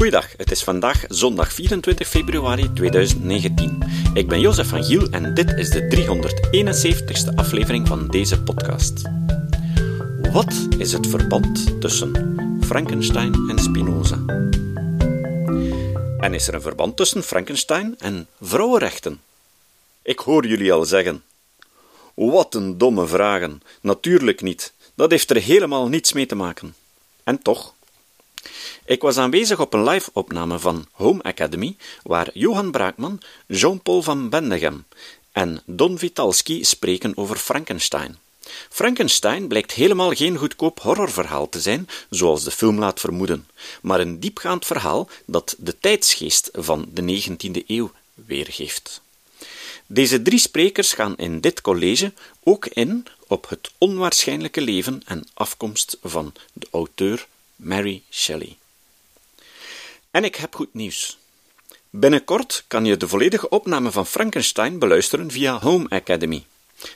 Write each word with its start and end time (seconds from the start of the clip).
Goeiedag, 0.00 0.36
het 0.36 0.50
is 0.50 0.64
vandaag 0.64 1.04
zondag 1.08 1.52
24 1.52 2.08
februari 2.08 2.72
2019. 2.72 3.82
Ik 4.14 4.28
ben 4.28 4.40
Jozef 4.40 4.68
van 4.68 4.84
Giel 4.84 5.10
en 5.10 5.34
dit 5.34 5.50
is 5.50 5.70
de 5.70 5.88
371ste 7.30 7.34
aflevering 7.34 7.88
van 7.88 8.08
deze 8.08 8.42
podcast. 8.42 9.02
Wat 10.32 10.68
is 10.78 10.92
het 10.92 11.06
verband 11.06 11.80
tussen 11.80 12.36
Frankenstein 12.60 13.34
en 13.48 13.58
Spinoza? 13.58 14.18
En 16.18 16.34
is 16.34 16.48
er 16.48 16.54
een 16.54 16.62
verband 16.62 16.96
tussen 16.96 17.22
Frankenstein 17.22 17.94
en 17.98 18.26
vrouwenrechten? 18.40 19.20
Ik 20.02 20.18
hoor 20.18 20.46
jullie 20.46 20.72
al 20.72 20.84
zeggen. 20.84 21.22
Wat 22.14 22.54
een 22.54 22.78
domme 22.78 23.06
vragen. 23.06 23.62
Natuurlijk 23.80 24.42
niet. 24.42 24.72
Dat 24.94 25.10
heeft 25.10 25.30
er 25.30 25.42
helemaal 25.42 25.88
niets 25.88 26.12
mee 26.12 26.26
te 26.26 26.34
maken. 26.34 26.74
En 27.24 27.42
toch. 27.42 27.74
Ik 28.84 29.02
was 29.02 29.16
aanwezig 29.16 29.60
op 29.60 29.74
een 29.74 29.88
live-opname 29.88 30.58
van 30.58 30.86
Home 30.92 31.22
Academy, 31.22 31.76
waar 32.02 32.30
Johan 32.32 32.70
Braakman, 32.70 33.20
Jean-Paul 33.46 34.02
van 34.02 34.28
Bendegem 34.28 34.84
en 35.32 35.62
Don 35.66 35.98
Vitalski 35.98 36.64
spreken 36.64 37.16
over 37.16 37.36
Frankenstein. 37.36 38.18
Frankenstein 38.68 39.48
blijkt 39.48 39.72
helemaal 39.72 40.10
geen 40.10 40.36
goedkoop 40.36 40.80
horrorverhaal 40.80 41.48
te 41.48 41.60
zijn, 41.60 41.88
zoals 42.10 42.44
de 42.44 42.50
film 42.50 42.78
laat 42.78 43.00
vermoeden, 43.00 43.48
maar 43.82 44.00
een 44.00 44.20
diepgaand 44.20 44.66
verhaal 44.66 45.08
dat 45.24 45.54
de 45.58 45.78
tijdsgeest 45.80 46.48
van 46.52 46.88
de 46.92 47.22
19e 47.22 47.66
eeuw 47.66 47.92
weergeeft. 48.14 49.00
Deze 49.86 50.22
drie 50.22 50.38
sprekers 50.38 50.92
gaan 50.92 51.16
in 51.16 51.40
dit 51.40 51.60
college 51.60 52.12
ook 52.42 52.66
in 52.66 53.06
op 53.26 53.48
het 53.48 53.70
onwaarschijnlijke 53.78 54.60
leven 54.60 55.02
en 55.04 55.26
afkomst 55.34 55.98
van 56.02 56.32
de 56.52 56.66
auteur 56.70 57.26
Mary 57.62 58.02
Shelley. 58.10 58.56
En 60.10 60.24
ik 60.24 60.34
heb 60.34 60.54
goed 60.54 60.74
nieuws. 60.74 61.18
Binnenkort 61.90 62.64
kan 62.66 62.84
je 62.84 62.96
de 62.96 63.08
volledige 63.08 63.48
opname 63.48 63.90
van 63.90 64.06
Frankenstein 64.06 64.78
beluisteren 64.78 65.30
via 65.30 65.58
Home 65.58 65.88
Academy. 65.88 66.44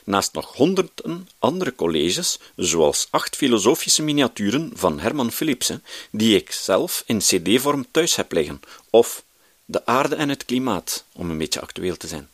Naast 0.03 0.33
nog 0.33 0.55
honderden 0.55 1.29
andere 1.39 1.75
colleges, 1.75 2.39
zoals 2.55 3.07
acht 3.09 3.35
filosofische 3.35 4.01
miniaturen 4.01 4.71
van 4.73 4.99
Herman 4.99 5.31
Philipsen, 5.31 5.83
die 6.11 6.35
ik 6.35 6.51
zelf 6.51 7.03
in 7.05 7.17
cd-vorm 7.17 7.85
thuis 7.91 8.15
heb 8.15 8.31
liggen, 8.31 8.61
of 8.89 9.23
De 9.67 9.85
aarde 9.85 10.15
en 10.15 10.29
het 10.29 10.45
klimaat, 10.45 11.05
om 11.13 11.29
een 11.29 11.37
beetje 11.37 11.61
actueel 11.61 11.97
te 11.97 12.07
zijn. 12.07 12.29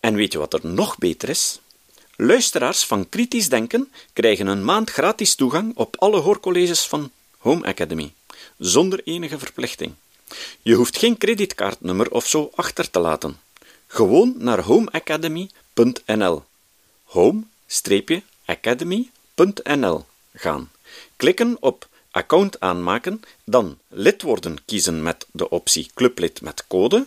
En 0.00 0.14
weet 0.14 0.32
je 0.32 0.38
wat 0.38 0.54
er 0.54 0.66
nog 0.66 0.98
beter 0.98 1.28
is? 1.28 1.60
Luisteraars 2.24 2.84
van 2.84 3.08
kritisch 3.08 3.48
denken 3.48 3.92
krijgen 4.12 4.46
een 4.46 4.64
maand 4.64 4.90
gratis 4.90 5.34
toegang 5.34 5.76
op 5.76 5.96
alle 5.98 6.20
hoorcolleges 6.20 6.86
van 6.86 7.10
Home 7.38 7.66
Academy, 7.66 8.12
zonder 8.58 9.00
enige 9.04 9.38
verplichting. 9.38 9.94
Je 10.62 10.74
hoeft 10.74 10.98
geen 10.98 11.18
creditcardnummer 11.18 12.10
of 12.10 12.28
zo 12.28 12.50
achter 12.54 12.90
te 12.90 12.98
laten. 12.98 13.40
Gewoon 13.86 14.34
naar 14.36 14.60
homeacademy.nl. 14.60 16.42
home-academy.nl 17.04 20.04
gaan. 20.34 20.70
Klikken 21.16 21.56
op 21.60 21.88
account 22.10 22.60
aanmaken, 22.60 23.22
dan 23.44 23.78
lid 23.88 24.22
worden 24.22 24.64
kiezen 24.64 25.02
met 25.02 25.26
de 25.30 25.48
optie 25.48 25.90
clublid 25.94 26.40
met 26.40 26.66
code 26.66 27.06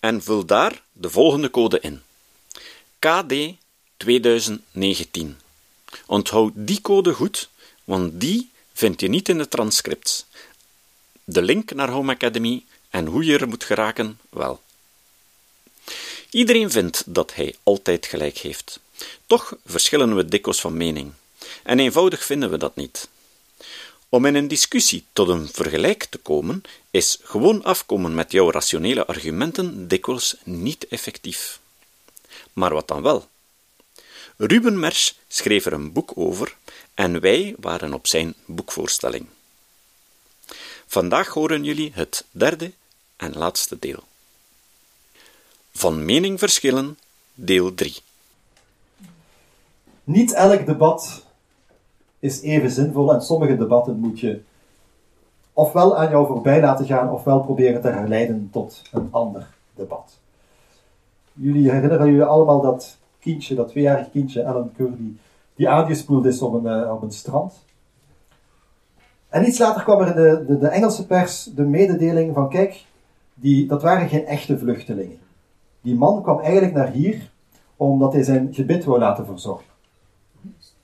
en 0.00 0.22
vul 0.22 0.44
daar 0.44 0.82
de 0.92 1.10
volgende 1.10 1.50
code 1.50 1.80
in. 1.80 2.02
KD 2.98 3.60
2019. 4.02 5.36
Onthoud 6.06 6.52
die 6.54 6.80
code 6.80 7.12
goed, 7.12 7.48
want 7.84 8.20
die 8.20 8.50
vind 8.72 9.00
je 9.00 9.08
niet 9.08 9.28
in 9.28 9.38
de 9.38 9.48
transcripts. 9.48 10.24
De 11.24 11.42
link 11.42 11.74
naar 11.74 11.90
Home 11.90 12.12
Academy 12.12 12.64
en 12.90 13.06
hoe 13.06 13.24
je 13.24 13.38
er 13.38 13.48
moet 13.48 13.64
geraken, 13.64 14.18
wel. 14.30 14.60
Iedereen 16.30 16.70
vindt 16.70 17.02
dat 17.06 17.34
hij 17.34 17.54
altijd 17.62 18.06
gelijk 18.06 18.38
heeft. 18.38 18.80
Toch 19.26 19.56
verschillen 19.66 20.16
we 20.16 20.24
dikwijls 20.24 20.60
van 20.60 20.76
mening. 20.76 21.12
En 21.62 21.78
eenvoudig 21.78 22.24
vinden 22.24 22.50
we 22.50 22.56
dat 22.58 22.76
niet. 22.76 23.08
Om 24.08 24.26
in 24.26 24.34
een 24.34 24.48
discussie 24.48 25.04
tot 25.12 25.28
een 25.28 25.48
vergelijk 25.52 26.04
te 26.04 26.18
komen, 26.18 26.62
is 26.90 27.18
gewoon 27.22 27.64
afkomen 27.64 28.14
met 28.14 28.32
jouw 28.32 28.50
rationele 28.50 29.06
argumenten 29.06 29.88
dikwijls 29.88 30.36
niet 30.44 30.88
effectief. 30.88 31.60
Maar 32.52 32.74
wat 32.74 32.88
dan 32.88 33.02
wel? 33.02 33.30
Ruben 34.44 34.78
Mersch 34.78 35.12
schreef 35.28 35.66
er 35.66 35.72
een 35.72 35.92
boek 35.92 36.12
over 36.14 36.56
en 36.94 37.20
wij 37.20 37.54
waren 37.60 37.94
op 37.94 38.06
zijn 38.06 38.34
boekvoorstelling. 38.46 39.26
Vandaag 40.86 41.28
horen 41.28 41.64
jullie 41.64 41.90
het 41.94 42.24
derde 42.30 42.72
en 43.16 43.32
laatste 43.36 43.78
deel. 43.78 44.02
Van 45.72 46.04
mening 46.04 46.38
verschillen, 46.38 46.98
deel 47.34 47.74
3. 47.74 47.96
Niet 50.04 50.32
elk 50.32 50.66
debat 50.66 51.24
is 52.18 52.40
even 52.40 52.70
zinvol 52.70 53.12
en 53.12 53.22
sommige 53.22 53.56
debatten 53.56 53.98
moet 53.98 54.20
je 54.20 54.40
ofwel 55.52 55.98
aan 55.98 56.10
jou 56.10 56.26
voorbij 56.26 56.60
laten 56.60 56.86
gaan, 56.86 57.10
ofwel 57.10 57.40
proberen 57.40 57.80
te 57.80 57.88
herleiden 57.88 58.48
tot 58.52 58.82
een 58.92 59.08
ander 59.10 59.46
debat. 59.74 60.18
Jullie 61.32 61.70
herinneren 61.70 62.06
jullie 62.06 62.24
allemaal 62.24 62.60
dat 62.60 63.00
kindje, 63.22 63.54
dat 63.54 63.68
tweejarige 63.68 64.10
kindje, 64.10 64.46
Alan 64.46 64.70
Curdy, 64.76 65.12
die 65.54 65.68
aangespoeld 65.68 66.24
is 66.24 66.42
op 66.42 66.52
een, 66.52 66.80
uh, 66.80 66.92
op 66.92 67.02
een 67.02 67.12
strand. 67.12 67.64
En 69.28 69.46
iets 69.46 69.58
later 69.58 69.82
kwam 69.82 70.00
er 70.00 70.06
in 70.06 70.14
de, 70.14 70.44
de, 70.46 70.58
de, 70.58 70.68
Engelse 70.68 71.06
pers 71.06 71.44
de 71.44 71.62
mededeling 71.62 72.34
van, 72.34 72.48
kijk, 72.48 72.84
die, 73.34 73.66
dat 73.66 73.82
waren 73.82 74.08
geen 74.08 74.26
echte 74.26 74.58
vluchtelingen. 74.58 75.18
Die 75.80 75.94
man 75.94 76.22
kwam 76.22 76.40
eigenlijk 76.40 76.74
naar 76.74 76.90
hier 76.90 77.30
omdat 77.76 78.12
hij 78.12 78.22
zijn 78.22 78.54
gebit 78.54 78.84
wou 78.84 78.98
laten 78.98 79.26
verzorgen. 79.26 79.66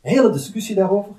hele 0.00 0.30
discussie 0.30 0.74
daarover. 0.74 1.12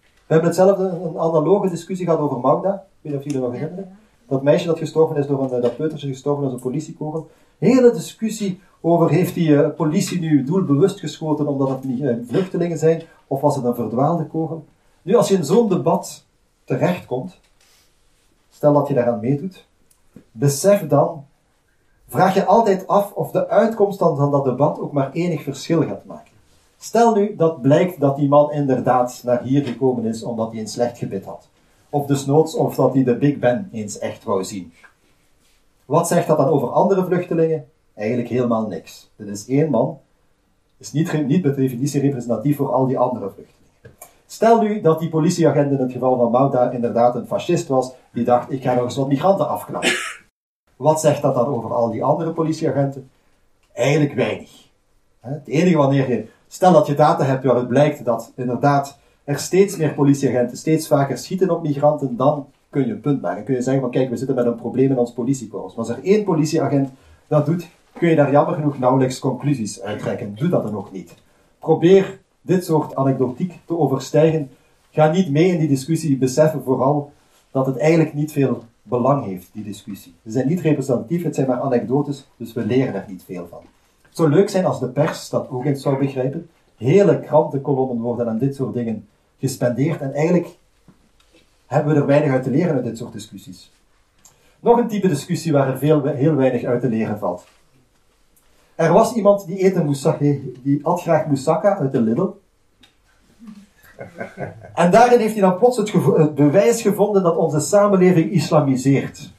We 0.00 0.32
hebben 0.32 0.48
hetzelfde, 0.48 0.84
een 0.84 1.18
analoge 1.18 1.68
discussie 1.68 2.06
gehad 2.06 2.20
over 2.20 2.40
Magda. 2.40 2.74
Ik 2.74 2.80
weet 3.00 3.12
niet 3.12 3.14
of 3.14 3.24
jullie 3.24 3.40
nog 3.40 3.52
herinneren. 3.52 3.98
Dat 4.28 4.42
meisje 4.42 4.66
dat 4.66 4.78
gestorven 4.78 5.16
is 5.16 5.26
door 5.26 5.42
een, 5.42 5.60
dat 5.60 5.76
peutertje 5.76 6.08
gestorven 6.08 6.44
is 6.44 6.50
door 6.50 6.58
een 6.58 6.64
politiekogel. 6.64 7.30
Hele 7.58 7.92
discussie 7.92 8.60
over 8.86 9.10
heeft 9.10 9.34
die 9.34 9.48
uh, 9.48 9.68
politie 9.76 10.20
nu 10.20 10.44
doelbewust 10.44 11.00
geschoten 11.00 11.46
omdat 11.46 11.68
het 11.68 11.84
niet 11.84 12.00
uh, 12.00 12.16
vluchtelingen 12.26 12.78
zijn, 12.78 13.02
of 13.26 13.40
was 13.40 13.56
het 13.56 13.64
een 13.64 13.74
verdwaalde 13.74 14.26
kogel? 14.26 14.64
Nu, 15.02 15.14
als 15.14 15.28
je 15.28 15.34
in 15.34 15.44
zo'n 15.44 15.68
debat 15.68 16.24
terechtkomt, 16.64 17.40
stel 18.50 18.72
dat 18.72 18.88
je 18.88 18.94
daaraan 18.94 19.20
meedoet, 19.20 19.66
besef 20.32 20.86
dan, 20.86 21.24
vraag 22.08 22.34
je 22.34 22.44
altijd 22.44 22.86
af 22.86 23.12
of 23.12 23.30
de 23.30 23.48
uitkomst 23.48 23.98
dan 23.98 24.16
van 24.16 24.30
dat 24.30 24.44
debat 24.44 24.78
ook 24.80 24.92
maar 24.92 25.12
enig 25.12 25.42
verschil 25.42 25.82
gaat 25.82 26.04
maken. 26.04 26.32
Stel 26.78 27.14
nu 27.14 27.36
dat 27.36 27.62
blijkt 27.62 28.00
dat 28.00 28.16
die 28.16 28.28
man 28.28 28.52
inderdaad 28.52 29.20
naar 29.24 29.42
hier 29.42 29.64
gekomen 29.64 30.04
is 30.04 30.22
omdat 30.22 30.50
hij 30.50 30.60
een 30.60 30.68
slecht 30.68 30.98
gebit 30.98 31.24
had. 31.24 31.48
Of 31.90 32.06
desnoods 32.06 32.54
of 32.54 32.74
dat 32.74 32.94
hij 32.94 33.04
de 33.04 33.16
Big 33.16 33.38
Ben 33.38 33.68
eens 33.72 33.98
echt 33.98 34.24
wou 34.24 34.44
zien. 34.44 34.72
Wat 35.84 36.08
zegt 36.08 36.26
dat 36.26 36.36
dan 36.36 36.48
over 36.48 36.68
andere 36.68 37.04
vluchtelingen? 37.04 37.68
Eigenlijk 37.96 38.28
helemaal 38.28 38.66
niks. 38.66 39.10
Dit 39.16 39.28
is 39.28 39.46
één 39.46 39.70
man, 39.70 39.98
is 40.78 40.92
niet, 40.92 41.26
niet 41.26 41.42
per 41.42 41.56
definitie 41.56 42.00
representatief 42.00 42.56
voor 42.56 42.72
al 42.72 42.86
die 42.86 42.98
andere 42.98 43.30
vluchtelingen. 43.30 43.56
Stel 44.26 44.60
nu 44.60 44.80
dat 44.80 44.98
die 44.98 45.08
politieagent 45.08 45.70
in 45.70 45.78
het 45.78 45.92
geval 45.92 46.16
van 46.16 46.30
Mauta 46.30 46.70
inderdaad 46.70 47.14
een 47.14 47.26
fascist 47.26 47.68
was, 47.68 47.92
die 48.12 48.24
dacht, 48.24 48.52
ik 48.52 48.62
ga 48.62 48.74
nog 48.74 48.84
eens 48.84 48.96
wat 48.96 49.08
migranten 49.08 49.48
afknappen. 49.48 49.90
Wat 50.76 51.00
zegt 51.00 51.22
dat 51.22 51.34
dan 51.34 51.46
over 51.46 51.72
al 51.72 51.90
die 51.90 52.04
andere 52.04 52.32
politieagenten? 52.32 53.10
Eigenlijk 53.72 54.14
weinig. 54.14 54.50
Het 55.20 55.46
enige 55.46 55.76
wanneer 55.76 56.10
je, 56.10 56.26
stel 56.48 56.72
dat 56.72 56.86
je 56.86 56.94
data 56.94 57.24
hebt 57.24 57.44
waaruit 57.44 57.68
blijkt 57.68 58.04
dat 58.04 58.32
inderdaad 58.34 58.98
er 59.24 59.38
steeds 59.38 59.76
meer 59.76 59.94
politieagenten 59.94 60.56
steeds 60.56 60.86
vaker 60.86 61.18
schieten 61.18 61.50
op 61.50 61.62
migranten, 61.62 62.16
dan 62.16 62.46
kun 62.70 62.86
je 62.86 62.92
een 62.92 63.00
punt 63.00 63.20
maken. 63.20 63.44
Kun 63.44 63.54
je 63.54 63.62
zeggen 63.62 63.82
van 63.82 63.90
kijk, 63.90 64.10
we 64.10 64.16
zitten 64.16 64.36
met 64.36 64.46
een 64.46 64.54
probleem 64.54 64.90
in 64.90 64.98
ons 64.98 65.12
politiekorps. 65.12 65.74
Maar 65.74 65.86
als 65.86 65.96
er 65.96 66.04
één 66.04 66.24
politieagent 66.24 66.90
dat 67.26 67.46
doet, 67.46 67.68
kun 67.98 68.08
je 68.08 68.16
daar 68.16 68.30
jammer 68.30 68.54
genoeg 68.54 68.78
nauwelijks 68.78 69.18
conclusies 69.18 69.80
uittrekken. 69.80 70.34
Doe 70.34 70.48
dat 70.48 70.62
dan 70.62 70.76
ook 70.76 70.92
niet. 70.92 71.14
Probeer 71.58 72.18
dit 72.40 72.64
soort 72.64 72.94
anekdotiek 72.94 73.58
te 73.64 73.78
overstijgen. 73.78 74.50
Ga 74.90 75.10
niet 75.10 75.30
mee 75.30 75.52
in 75.52 75.58
die 75.58 75.68
discussie. 75.68 76.16
Beseffen 76.16 76.62
vooral 76.62 77.12
dat 77.50 77.66
het 77.66 77.76
eigenlijk 77.76 78.14
niet 78.14 78.32
veel 78.32 78.64
belang 78.82 79.24
heeft, 79.24 79.48
die 79.52 79.64
discussie. 79.64 80.14
Ze 80.24 80.30
zijn 80.30 80.48
niet 80.48 80.60
representatief, 80.60 81.22
het 81.22 81.34
zijn 81.34 81.46
maar 81.46 81.60
anekdotes, 81.60 82.28
dus 82.36 82.52
we 82.52 82.66
leren 82.66 82.94
er 82.94 83.04
niet 83.08 83.22
veel 83.24 83.46
van. 83.50 83.60
Het 84.02 84.16
zou 84.16 84.28
leuk 84.28 84.48
zijn 84.48 84.64
als 84.64 84.80
de 84.80 84.88
pers 84.88 85.28
dat 85.28 85.50
ook 85.50 85.64
eens 85.64 85.82
zou 85.82 85.98
begrijpen. 85.98 86.48
Hele 86.76 87.20
krantenkolommen 87.20 88.00
worden 88.00 88.28
aan 88.28 88.38
dit 88.38 88.54
soort 88.54 88.74
dingen 88.74 89.06
gespendeerd 89.38 90.00
en 90.00 90.12
eigenlijk 90.12 90.56
hebben 91.66 91.94
we 91.94 92.00
er 92.00 92.06
weinig 92.06 92.30
uit 92.30 92.42
te 92.42 92.50
leren 92.50 92.74
uit 92.74 92.84
dit 92.84 92.98
soort 92.98 93.12
discussies. 93.12 93.72
Nog 94.60 94.78
een 94.78 94.88
type 94.88 95.08
discussie 95.08 95.52
waar 95.52 95.68
er 95.68 95.78
veel, 95.78 96.04
heel 96.04 96.34
weinig 96.34 96.64
uit 96.64 96.80
te 96.80 96.88
leren 96.88 97.18
valt. 97.18 97.46
Er 98.76 98.92
was 98.92 99.12
iemand 99.12 99.46
die, 99.46 99.58
eten 99.58 99.84
moussaka, 99.84 100.34
die 100.62 100.80
at 100.82 101.00
graag 101.00 101.26
moussaka 101.26 101.78
uit 101.78 101.92
de 101.92 102.00
Lidl. 102.00 102.28
En 104.74 104.90
daarin 104.90 105.18
heeft 105.18 105.32
hij 105.32 105.40
dan 105.40 105.58
plots 105.58 105.76
het, 105.76 105.92
het 105.92 106.34
bewijs 106.34 106.82
gevonden 106.82 107.22
dat 107.22 107.36
onze 107.36 107.60
samenleving 107.60 108.30
islamiseert. 108.30 109.32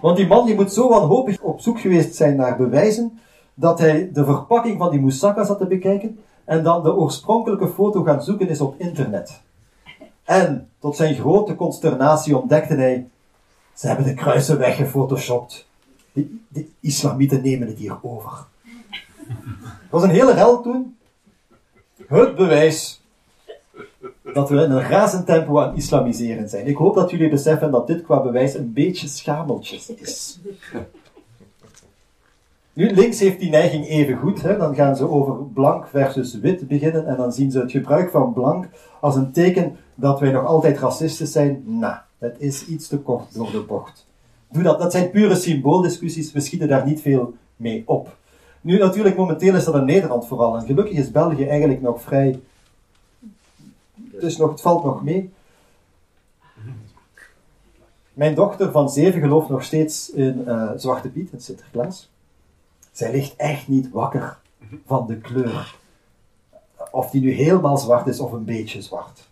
Want 0.00 0.16
die 0.16 0.26
man 0.26 0.46
die 0.46 0.54
moet 0.54 0.72
zo 0.72 0.88
wanhopig 0.88 1.40
op 1.40 1.60
zoek 1.60 1.80
geweest 1.80 2.14
zijn 2.14 2.36
naar 2.36 2.56
bewijzen, 2.56 3.20
dat 3.54 3.78
hij 3.78 4.10
de 4.12 4.24
verpakking 4.24 4.78
van 4.78 4.90
die 4.90 5.00
moussaka 5.00 5.44
zat 5.44 5.58
te 5.58 5.66
bekijken 5.66 6.18
en 6.44 6.62
dan 6.62 6.82
de 6.82 6.94
oorspronkelijke 6.94 7.68
foto 7.68 8.02
gaan 8.02 8.22
zoeken 8.22 8.48
is 8.48 8.60
op 8.60 8.74
internet. 8.78 9.40
En 10.24 10.68
tot 10.78 10.96
zijn 10.96 11.14
grote 11.14 11.54
consternatie 11.54 12.38
ontdekte 12.38 12.74
hij, 12.74 13.08
ze 13.74 13.86
hebben 13.86 14.06
de 14.06 14.14
kruisen 14.14 14.58
weggefotoshopt. 14.58 15.66
De, 16.12 16.38
de 16.48 16.66
islamieten 16.80 17.42
nemen 17.42 17.68
het 17.68 17.78
hier 17.78 17.98
over. 18.02 18.46
Het 19.62 19.90
was 19.90 20.02
een 20.02 20.10
hele 20.10 20.32
rel 20.32 20.62
toen. 20.62 20.96
Het 22.06 22.34
bewijs 22.34 23.02
dat 24.32 24.48
we 24.48 24.62
in 24.62 24.70
een 24.70 24.88
razend 24.88 25.26
tempo 25.26 25.60
aan 25.60 25.76
islamiseren 25.76 26.48
zijn. 26.48 26.66
Ik 26.66 26.76
hoop 26.76 26.94
dat 26.94 27.10
jullie 27.10 27.28
beseffen 27.28 27.70
dat 27.70 27.86
dit 27.86 28.02
qua 28.02 28.22
bewijs 28.22 28.54
een 28.54 28.72
beetje 28.72 29.08
schameltjes 29.08 29.88
is. 29.88 30.40
Nu, 32.72 32.90
links 32.90 33.20
heeft 33.20 33.40
die 33.40 33.50
neiging 33.50 33.88
even 33.88 34.16
goed. 34.16 34.42
Hè? 34.42 34.56
Dan 34.56 34.74
gaan 34.74 34.96
ze 34.96 35.08
over 35.08 35.44
blank 35.44 35.86
versus 35.86 36.34
wit 36.34 36.68
beginnen 36.68 37.06
en 37.06 37.16
dan 37.16 37.32
zien 37.32 37.50
ze 37.50 37.60
het 37.60 37.70
gebruik 37.70 38.10
van 38.10 38.32
blank 38.32 38.66
als 39.00 39.16
een 39.16 39.32
teken 39.32 39.76
dat 39.94 40.20
wij 40.20 40.30
nog 40.30 40.46
altijd 40.46 40.78
racistisch 40.78 41.32
zijn. 41.32 41.62
Nou, 41.66 41.96
dat 42.18 42.32
is 42.38 42.66
iets 42.66 42.88
te 42.88 42.98
kort 42.98 43.34
door 43.34 43.50
de 43.50 43.60
bocht. 43.60 44.06
Doe 44.52 44.62
dat. 44.62 44.78
Dat 44.78 44.92
zijn 44.92 45.10
pure 45.10 45.34
symbooldiscussies. 45.34 46.32
We 46.32 46.40
schieten 46.40 46.68
daar 46.68 46.86
niet 46.86 47.00
veel 47.00 47.34
mee 47.56 47.82
op. 47.86 48.16
Nu, 48.60 48.78
natuurlijk, 48.78 49.16
momenteel 49.16 49.54
is 49.54 49.64
dat 49.64 49.74
in 49.74 49.84
Nederland 49.84 50.26
vooral. 50.26 50.56
En 50.56 50.66
gelukkig 50.66 50.98
is 50.98 51.10
België 51.10 51.46
eigenlijk 51.46 51.80
nog 51.80 52.02
vrij. 52.02 52.40
Dus 53.94 54.36
nog, 54.36 54.50
het 54.50 54.60
valt 54.60 54.84
nog 54.84 55.02
mee. 55.02 55.32
Mijn 58.12 58.34
dochter 58.34 58.70
van 58.70 58.90
zeven 58.90 59.20
gelooft 59.20 59.48
nog 59.48 59.64
steeds 59.64 60.10
in 60.10 60.44
uh, 60.46 60.70
Zwarte 60.76 61.08
Piet, 61.08 61.32
in 61.32 61.40
Sinterklaas. 61.40 62.10
Zij 62.92 63.12
ligt 63.12 63.36
echt 63.36 63.68
niet 63.68 63.90
wakker 63.90 64.38
van 64.86 65.06
de 65.06 65.16
kleur. 65.16 65.76
Of 66.90 67.10
die 67.10 67.20
nu 67.20 67.30
helemaal 67.30 67.78
zwart 67.78 68.06
is 68.06 68.20
of 68.20 68.32
een 68.32 68.44
beetje 68.44 68.82
zwart. 68.82 69.28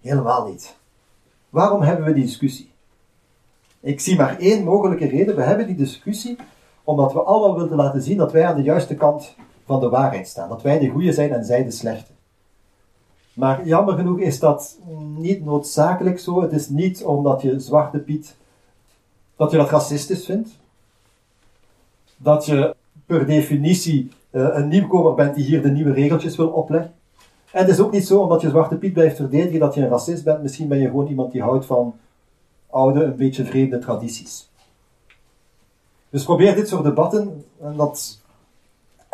Helemaal 0.00 0.46
niet. 0.48 0.76
Waarom 1.50 1.82
hebben 1.82 2.06
we 2.06 2.12
die 2.12 2.24
discussie? 2.24 2.70
Ik 3.86 4.00
zie 4.00 4.16
maar 4.16 4.38
één 4.38 4.64
mogelijke 4.64 5.06
reden. 5.06 5.36
We 5.36 5.42
hebben 5.42 5.66
die 5.66 5.76
discussie 5.76 6.36
omdat 6.84 7.12
we 7.12 7.20
allemaal 7.22 7.58
willen 7.58 7.76
laten 7.76 8.02
zien 8.02 8.16
dat 8.16 8.32
wij 8.32 8.46
aan 8.46 8.56
de 8.56 8.62
juiste 8.62 8.94
kant 8.94 9.34
van 9.64 9.80
de 9.80 9.88
waarheid 9.88 10.28
staan. 10.28 10.48
Dat 10.48 10.62
wij 10.62 10.78
de 10.78 10.88
goede 10.88 11.12
zijn 11.12 11.32
en 11.32 11.44
zij 11.44 11.64
de 11.64 11.70
slechte. 11.70 12.12
Maar 13.32 13.66
jammer 13.66 13.94
genoeg 13.94 14.18
is 14.18 14.38
dat 14.38 14.78
niet 15.16 15.44
noodzakelijk 15.44 16.18
zo. 16.18 16.42
Het 16.42 16.52
is 16.52 16.68
niet 16.68 17.04
omdat 17.04 17.42
je 17.42 17.60
Zwarte 17.60 17.98
Piet, 17.98 18.36
dat 19.36 19.50
je 19.50 19.56
dat 19.56 19.70
racistisch 19.70 20.24
vindt. 20.24 20.48
Dat 22.16 22.46
je 22.46 22.74
per 23.06 23.26
definitie 23.26 24.10
uh, 24.30 24.48
een 24.52 24.68
nieuwkomer 24.68 25.14
bent 25.14 25.34
die 25.34 25.44
hier 25.44 25.62
de 25.62 25.70
nieuwe 25.70 25.92
regeltjes 25.92 26.36
wil 26.36 26.48
opleggen. 26.48 26.92
En 27.50 27.60
het 27.60 27.68
is 27.68 27.80
ook 27.80 27.92
niet 27.92 28.06
zo 28.06 28.20
omdat 28.20 28.40
je 28.40 28.48
Zwarte 28.48 28.76
Piet 28.76 28.92
blijft 28.92 29.16
verdedigen 29.16 29.60
dat 29.60 29.74
je 29.74 29.80
een 29.80 29.88
racist 29.88 30.24
bent. 30.24 30.42
Misschien 30.42 30.68
ben 30.68 30.78
je 30.78 30.86
gewoon 30.86 31.06
iemand 31.06 31.32
die 31.32 31.42
houdt 31.42 31.66
van 31.66 31.94
oude, 32.76 33.04
een 33.04 33.16
beetje 33.16 33.44
vreemde 33.44 33.78
tradities. 33.78 34.50
Dus 36.10 36.24
probeer 36.24 36.54
dit 36.54 36.68
soort 36.68 36.84
debatten, 36.84 37.44
en 37.60 37.76
dat, 37.76 38.20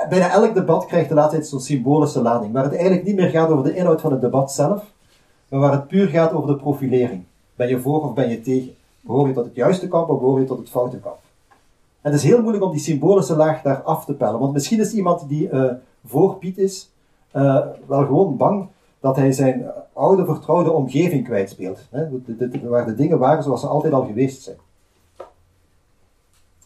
bijna 0.09 0.31
elk 0.31 0.55
debat 0.55 0.87
krijgt 0.87 1.09
de 1.09 1.15
laatste 1.15 1.37
tijd 1.37 1.49
zo'n 1.49 1.61
symbolische 1.61 2.23
lading, 2.23 2.53
waar 2.53 2.65
het 2.65 2.75
eigenlijk 2.75 3.05
niet 3.05 3.17
meer 3.17 3.31
gaat 3.31 3.51
over 3.51 3.65
de 3.65 3.75
inhoud 3.75 4.01
van 4.01 4.13
het 4.13 4.21
debat 4.21 4.53
zelf, 4.53 4.85
maar 5.49 5.61
waar 5.61 5.73
het 5.73 5.87
puur 5.87 6.09
gaat 6.09 6.33
over 6.33 6.49
de 6.49 6.57
profilering. 6.57 7.25
Ben 7.55 7.69
je 7.69 7.81
voor 7.81 8.03
of 8.03 8.15
ben 8.15 8.29
je 8.29 8.41
tegen? 8.41 8.75
Behoor 9.01 9.29
je 9.29 9.35
tot 9.35 9.45
het 9.45 9.55
juiste 9.55 9.89
kamp 9.89 10.09
of 10.09 10.19
behoor 10.19 10.41
je 10.41 10.47
tot 10.47 10.59
het 10.59 10.71
foute 10.71 10.97
kamp? 10.97 11.19
En 12.01 12.11
het 12.11 12.21
is 12.21 12.27
heel 12.27 12.41
moeilijk 12.41 12.65
om 12.65 12.71
die 12.71 12.81
symbolische 12.81 13.37
laag 13.37 13.63
daar 13.63 13.83
af 13.83 14.05
te 14.05 14.15
pellen, 14.15 14.41
want 14.41 14.53
misschien 14.53 14.81
is 14.81 14.93
iemand 14.93 15.29
die 15.29 15.51
uh, 15.51 15.73
voor 16.05 16.37
Piet 16.37 16.59
is, 16.59 16.91
uh, 17.37 17.67
wel 17.87 18.07
gewoon 18.07 18.37
bang 18.37 18.69
dat 19.03 19.17
hij 19.17 19.33
zijn 19.33 19.65
oude 19.93 20.25
vertrouwde 20.25 20.71
omgeving 20.71 21.25
kwijtspeelt. 21.25 21.87
Hè? 21.91 22.07
Waar 22.69 22.87
de 22.87 22.95
dingen 22.95 23.19
waren 23.19 23.43
zoals 23.43 23.61
ze 23.61 23.67
altijd 23.67 23.93
al 23.93 24.05
geweest 24.05 24.43
zijn. 24.43 24.57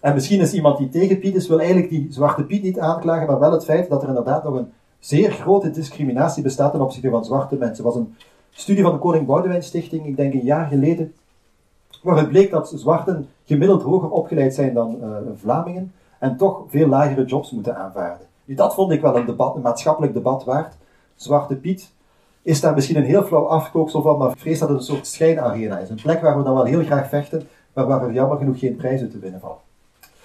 En 0.00 0.15
misschien 0.15 0.41
is 0.41 0.53
iemand 0.53 0.79
die 0.79 0.88
tegen 0.88 1.19
Piet 1.19 1.35
is, 1.35 1.49
wil 1.49 1.59
eigenlijk 1.59 1.88
die 1.88 2.06
zwarte 2.11 2.44
Piet 2.44 2.62
niet 2.62 2.79
aanklagen, 2.79 3.27
maar 3.27 3.38
wel 3.38 3.53
het 3.53 3.65
feit 3.65 3.88
dat 3.88 4.03
er 4.03 4.09
inderdaad 4.09 4.44
nog 4.44 4.55
een 4.55 4.73
zeer 4.99 5.31
grote 5.31 5.71
discriminatie 5.71 6.43
bestaat 6.43 6.73
ten 6.73 6.81
opzichte 6.81 7.11
van 7.11 7.25
zwarte 7.25 7.56
mensen. 7.56 7.85
Er 7.85 7.91
was 7.91 8.00
een 8.00 8.15
studie 8.50 8.83
van 8.83 8.93
de 8.93 8.99
Koning 8.99 9.27
Boudewijn 9.27 9.62
Stichting, 9.62 10.06
ik 10.06 10.17
denk 10.17 10.35
een 10.35 10.44
jaar 10.44 10.67
geleden, 10.67 11.15
waaruit 12.03 12.29
bleek 12.29 12.50
dat 12.50 12.73
zwarten 12.75 13.29
gemiddeld 13.44 13.83
hoger 13.83 14.11
opgeleid 14.11 14.55
zijn 14.55 14.75
dan 14.75 14.97
uh, 15.03 15.17
Vlamingen 15.37 15.93
en 16.19 16.37
toch 16.37 16.65
veel 16.69 16.88
lagere 16.88 17.25
jobs 17.25 17.50
moeten 17.50 17.77
aanvaarden. 17.77 18.27
Nu, 18.44 18.55
dat 18.55 18.75
vond 18.75 18.93
ik 18.93 19.00
wel 19.00 19.17
een, 19.17 19.27
debat, 19.27 19.55
een 19.55 19.62
maatschappelijk 19.62 20.12
debat 20.12 20.44
waard. 20.44 20.75
Zwarte 21.15 21.56
Piet 21.56 21.94
is 22.46 22.60
daar 22.60 22.75
misschien 22.75 22.96
een 22.96 23.04
heel 23.04 23.22
flauw 23.22 23.46
afkooksel 23.46 24.02
van, 24.02 24.19
maar 24.19 24.32
vrees 24.37 24.58
dat 24.58 24.69
het 24.69 24.78
een 24.78 24.84
soort 24.84 25.06
schijnarena 25.06 25.78
is. 25.78 25.90
Een 25.90 26.00
plek 26.02 26.20
waar 26.20 26.38
we 26.38 26.44
dan 26.44 26.54
wel 26.54 26.64
heel 26.64 26.84
graag 26.84 27.08
vechten, 27.08 27.48
maar 27.72 27.87
waar 27.87 28.02
er 28.02 28.12
jammer 28.12 28.38
genoeg 28.38 28.58
geen 28.58 28.76
prijzen 28.76 29.10
te 29.10 29.19
winnen 29.19 29.40
vallen. 29.40 29.56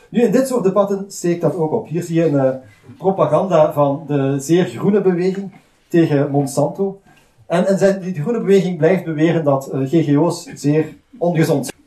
Nu, 0.09 0.21
in 0.21 0.31
dit 0.31 0.47
soort 0.47 0.63
debatten 0.63 1.05
steekt 1.07 1.41
dat 1.41 1.55
ook 1.55 1.71
op. 1.71 1.87
Hier 1.87 2.03
zie 2.03 2.15
je 2.15 2.25
een 2.25 2.33
uh, 2.33 2.49
propaganda 2.97 3.73
van 3.73 4.03
de 4.07 4.39
zeer 4.39 4.65
groene 4.65 5.01
beweging 5.01 5.51
tegen 5.87 6.31
Monsanto. 6.31 7.01
En, 7.45 7.67
en 7.67 7.77
zijn, 7.77 8.01
die 8.01 8.21
groene 8.21 8.39
beweging 8.39 8.77
blijft 8.77 9.03
beweren 9.03 9.43
dat 9.43 9.69
uh, 9.73 9.89
GGO's 9.89 10.43
zeer 10.53 10.95
ongezond 11.17 11.65
zijn. 11.65 11.79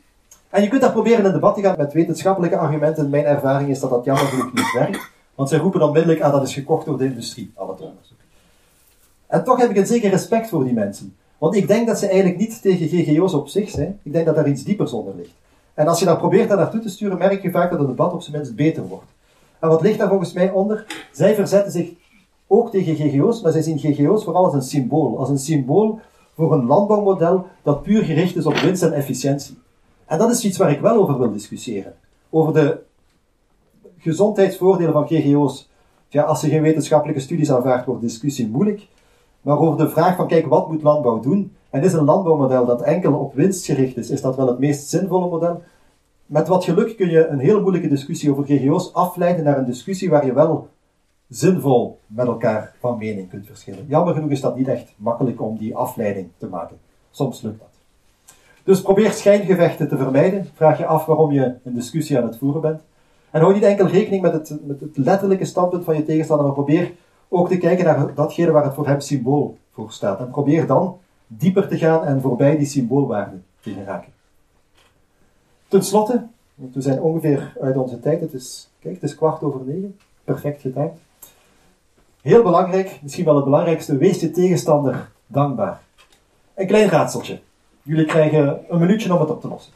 En 0.49 0.61
je 0.61 0.67
kunt 0.67 0.81
daar 0.81 0.91
proberen 0.91 1.25
in 1.25 1.31
debat 1.31 1.55
te 1.55 1.61
gaan 1.61 1.75
met 1.77 1.93
wetenschappelijke 1.93 2.57
argumenten. 2.57 3.09
Mijn 3.09 3.25
ervaring 3.25 3.69
is 3.69 3.79
dat 3.79 3.89
dat 3.89 4.05
jammer 4.05 4.25
genoeg 4.25 4.53
niet 4.53 4.73
werkt. 4.73 4.99
Want 5.35 5.49
ze 5.49 5.57
roepen 5.57 5.81
onmiddellijk 5.81 6.21
aan 6.21 6.31
ah, 6.31 6.37
dat 6.37 6.47
is 6.47 6.53
gekocht 6.53 6.85
door 6.85 6.97
de 6.97 7.05
industrie. 7.05 7.51
En 9.27 9.43
toch 9.43 9.57
heb 9.57 9.69
ik 9.69 9.77
een 9.77 9.85
zeker 9.85 10.09
respect 10.09 10.49
voor 10.49 10.63
die 10.63 10.73
mensen. 10.73 11.15
Want 11.37 11.55
ik 11.55 11.67
denk 11.67 11.87
dat 11.87 11.99
ze 11.99 12.07
eigenlijk 12.07 12.37
niet 12.37 12.61
tegen 12.61 12.87
GGO's 12.87 13.33
op 13.33 13.47
zich 13.47 13.69
zijn. 13.69 13.99
Ik 14.03 14.13
denk 14.13 14.25
dat 14.25 14.35
daar 14.35 14.49
iets 14.49 14.63
diepers 14.63 14.93
onder 14.93 15.15
ligt. 15.15 15.35
En 15.73 15.87
als 15.87 15.99
je 15.99 16.05
dan 16.05 16.17
probeert 16.17 16.47
daar 16.47 16.57
naartoe 16.57 16.79
te 16.79 16.89
sturen, 16.89 17.17
merk 17.17 17.41
je 17.41 17.51
vaak 17.51 17.69
dat 17.69 17.79
het 17.79 17.87
debat 17.87 18.13
op 18.13 18.21
zijn 18.21 18.35
minst 18.35 18.55
beter 18.55 18.87
wordt. 18.87 19.13
En 19.59 19.69
wat 19.69 19.81
ligt 19.81 19.97
daar 19.97 20.09
volgens 20.09 20.33
mij 20.33 20.51
onder? 20.51 21.07
Zij 21.11 21.35
verzetten 21.35 21.71
zich 21.71 21.89
ook 22.47 22.71
tegen 22.71 22.95
GGO's, 22.95 23.41
maar 23.41 23.51
zij 23.51 23.61
zien 23.61 23.79
GGO's 23.79 24.23
vooral 24.23 24.45
als 24.45 24.53
een 24.53 24.61
symbool. 24.61 25.17
Als 25.19 25.29
een 25.29 25.39
symbool 25.39 25.99
voor 26.35 26.53
een 26.53 26.65
landbouwmodel 26.65 27.45
dat 27.63 27.83
puur 27.83 28.03
gericht 28.03 28.35
is 28.35 28.45
op 28.45 28.55
winst 28.55 28.83
en 28.83 28.93
efficiëntie. 28.93 29.57
En 30.05 30.17
dat 30.17 30.31
is 30.31 30.45
iets 30.45 30.57
waar 30.57 30.71
ik 30.71 30.79
wel 30.79 30.95
over 30.95 31.17
wil 31.17 31.31
discussiëren. 31.31 31.95
Over 32.29 32.53
de 32.53 32.79
gezondheidsvoordelen 33.97 34.93
van 34.93 35.07
GGO's. 35.07 35.69
Ja, 36.09 36.23
als 36.23 36.41
je 36.41 36.49
geen 36.49 36.61
wetenschappelijke 36.61 37.21
studies 37.21 37.51
aanvaardt, 37.51 37.85
wordt 37.85 38.01
discussie 38.01 38.47
moeilijk. 38.47 38.87
Maar 39.45 39.59
over 39.59 39.77
de 39.77 39.89
vraag 39.89 40.15
van, 40.15 40.27
kijk, 40.27 40.45
wat 40.45 40.71
moet 40.71 40.81
landbouw 40.81 41.19
doen? 41.19 41.55
En 41.69 41.83
is 41.83 41.93
een 41.93 42.03
landbouwmodel 42.03 42.65
dat 42.65 42.81
enkel 42.81 43.13
op 43.13 43.33
winst 43.33 43.65
gericht 43.65 43.97
is, 43.97 44.09
is 44.09 44.21
dat 44.21 44.35
wel 44.35 44.47
het 44.47 44.59
meest 44.59 44.89
zinvolle 44.89 45.29
model? 45.29 45.61
Met 46.25 46.47
wat 46.47 46.63
geluk 46.63 46.97
kun 46.97 47.09
je 47.09 47.27
een 47.27 47.39
hele 47.39 47.61
moeilijke 47.61 47.87
discussie 47.87 48.31
over 48.31 48.45
GGO's 48.45 48.93
afleiden 48.93 49.43
naar 49.43 49.57
een 49.57 49.65
discussie 49.65 50.09
waar 50.09 50.25
je 50.25 50.33
wel 50.33 50.67
zinvol 51.29 51.99
met 52.07 52.27
elkaar 52.27 52.75
van 52.79 52.97
mening 52.97 53.29
kunt 53.29 53.45
verschillen. 53.45 53.85
Jammer 53.87 54.13
genoeg 54.13 54.29
is 54.29 54.41
dat 54.41 54.57
niet 54.57 54.67
echt 54.67 54.93
makkelijk 54.97 55.41
om 55.41 55.57
die 55.57 55.75
afleiding 55.75 56.29
te 56.37 56.47
maken. 56.47 56.77
Soms 57.11 57.41
lukt 57.41 57.59
dat. 57.59 57.69
Dus 58.63 58.81
probeer 58.81 59.11
schijngevechten 59.11 59.87
te 59.87 59.97
vermijden. 59.97 60.47
Vraag 60.53 60.77
je 60.77 60.85
af 60.85 61.05
waarom 61.05 61.31
je 61.31 61.55
een 61.63 61.73
discussie 61.73 62.17
aan 62.17 62.27
het 62.27 62.37
voeren 62.37 62.61
bent. 62.61 62.81
En 63.31 63.41
hou 63.41 63.53
niet 63.53 63.63
enkel 63.63 63.87
rekening 63.87 64.21
met 64.21 64.33
het, 64.33 64.57
met 64.63 64.79
het 64.79 64.97
letterlijke 64.97 65.45
standpunt 65.45 65.83
van 65.83 65.95
je 65.95 66.03
tegenstander, 66.03 66.45
maar 66.45 66.55
probeer 66.55 66.91
ook 67.35 67.49
te 67.49 67.57
kijken 67.57 67.85
naar 67.85 68.13
datgene 68.13 68.51
waar 68.51 68.63
het 68.63 68.73
voor 68.73 68.87
hem 68.87 68.99
symbool 68.99 69.57
voor 69.71 69.91
staat. 69.91 70.19
En 70.19 70.29
probeer 70.29 70.67
dan 70.67 70.97
dieper 71.27 71.67
te 71.67 71.77
gaan 71.77 72.05
en 72.05 72.21
voorbij 72.21 72.57
die 72.57 72.67
symboolwaarde 72.67 73.37
te 73.61 73.71
geraken. 73.71 74.13
Ten 75.67 75.83
slotte, 75.83 76.27
we 76.55 76.81
zijn 76.81 77.01
ongeveer 77.01 77.57
uit 77.61 77.77
onze 77.77 77.99
tijd, 77.99 78.21
het 78.21 78.33
is, 78.33 78.69
kijk, 78.79 78.93
het 78.93 79.03
is 79.03 79.15
kwart 79.15 79.41
over 79.41 79.61
negen, 79.65 79.99
perfect 80.23 80.61
getimed. 80.61 80.97
Heel 82.21 82.43
belangrijk, 82.43 82.99
misschien 83.01 83.25
wel 83.25 83.35
het 83.35 83.43
belangrijkste, 83.43 83.97
wees 83.97 84.19
je 84.19 84.31
tegenstander 84.31 85.11
dankbaar. 85.27 85.81
Een 86.53 86.67
klein 86.67 86.89
raadseltje. 86.89 87.39
Jullie 87.81 88.05
krijgen 88.05 88.59
een 88.69 88.79
minuutje 88.79 89.13
om 89.13 89.19
het 89.19 89.29
op 89.29 89.41
te 89.41 89.47
lossen. 89.47 89.73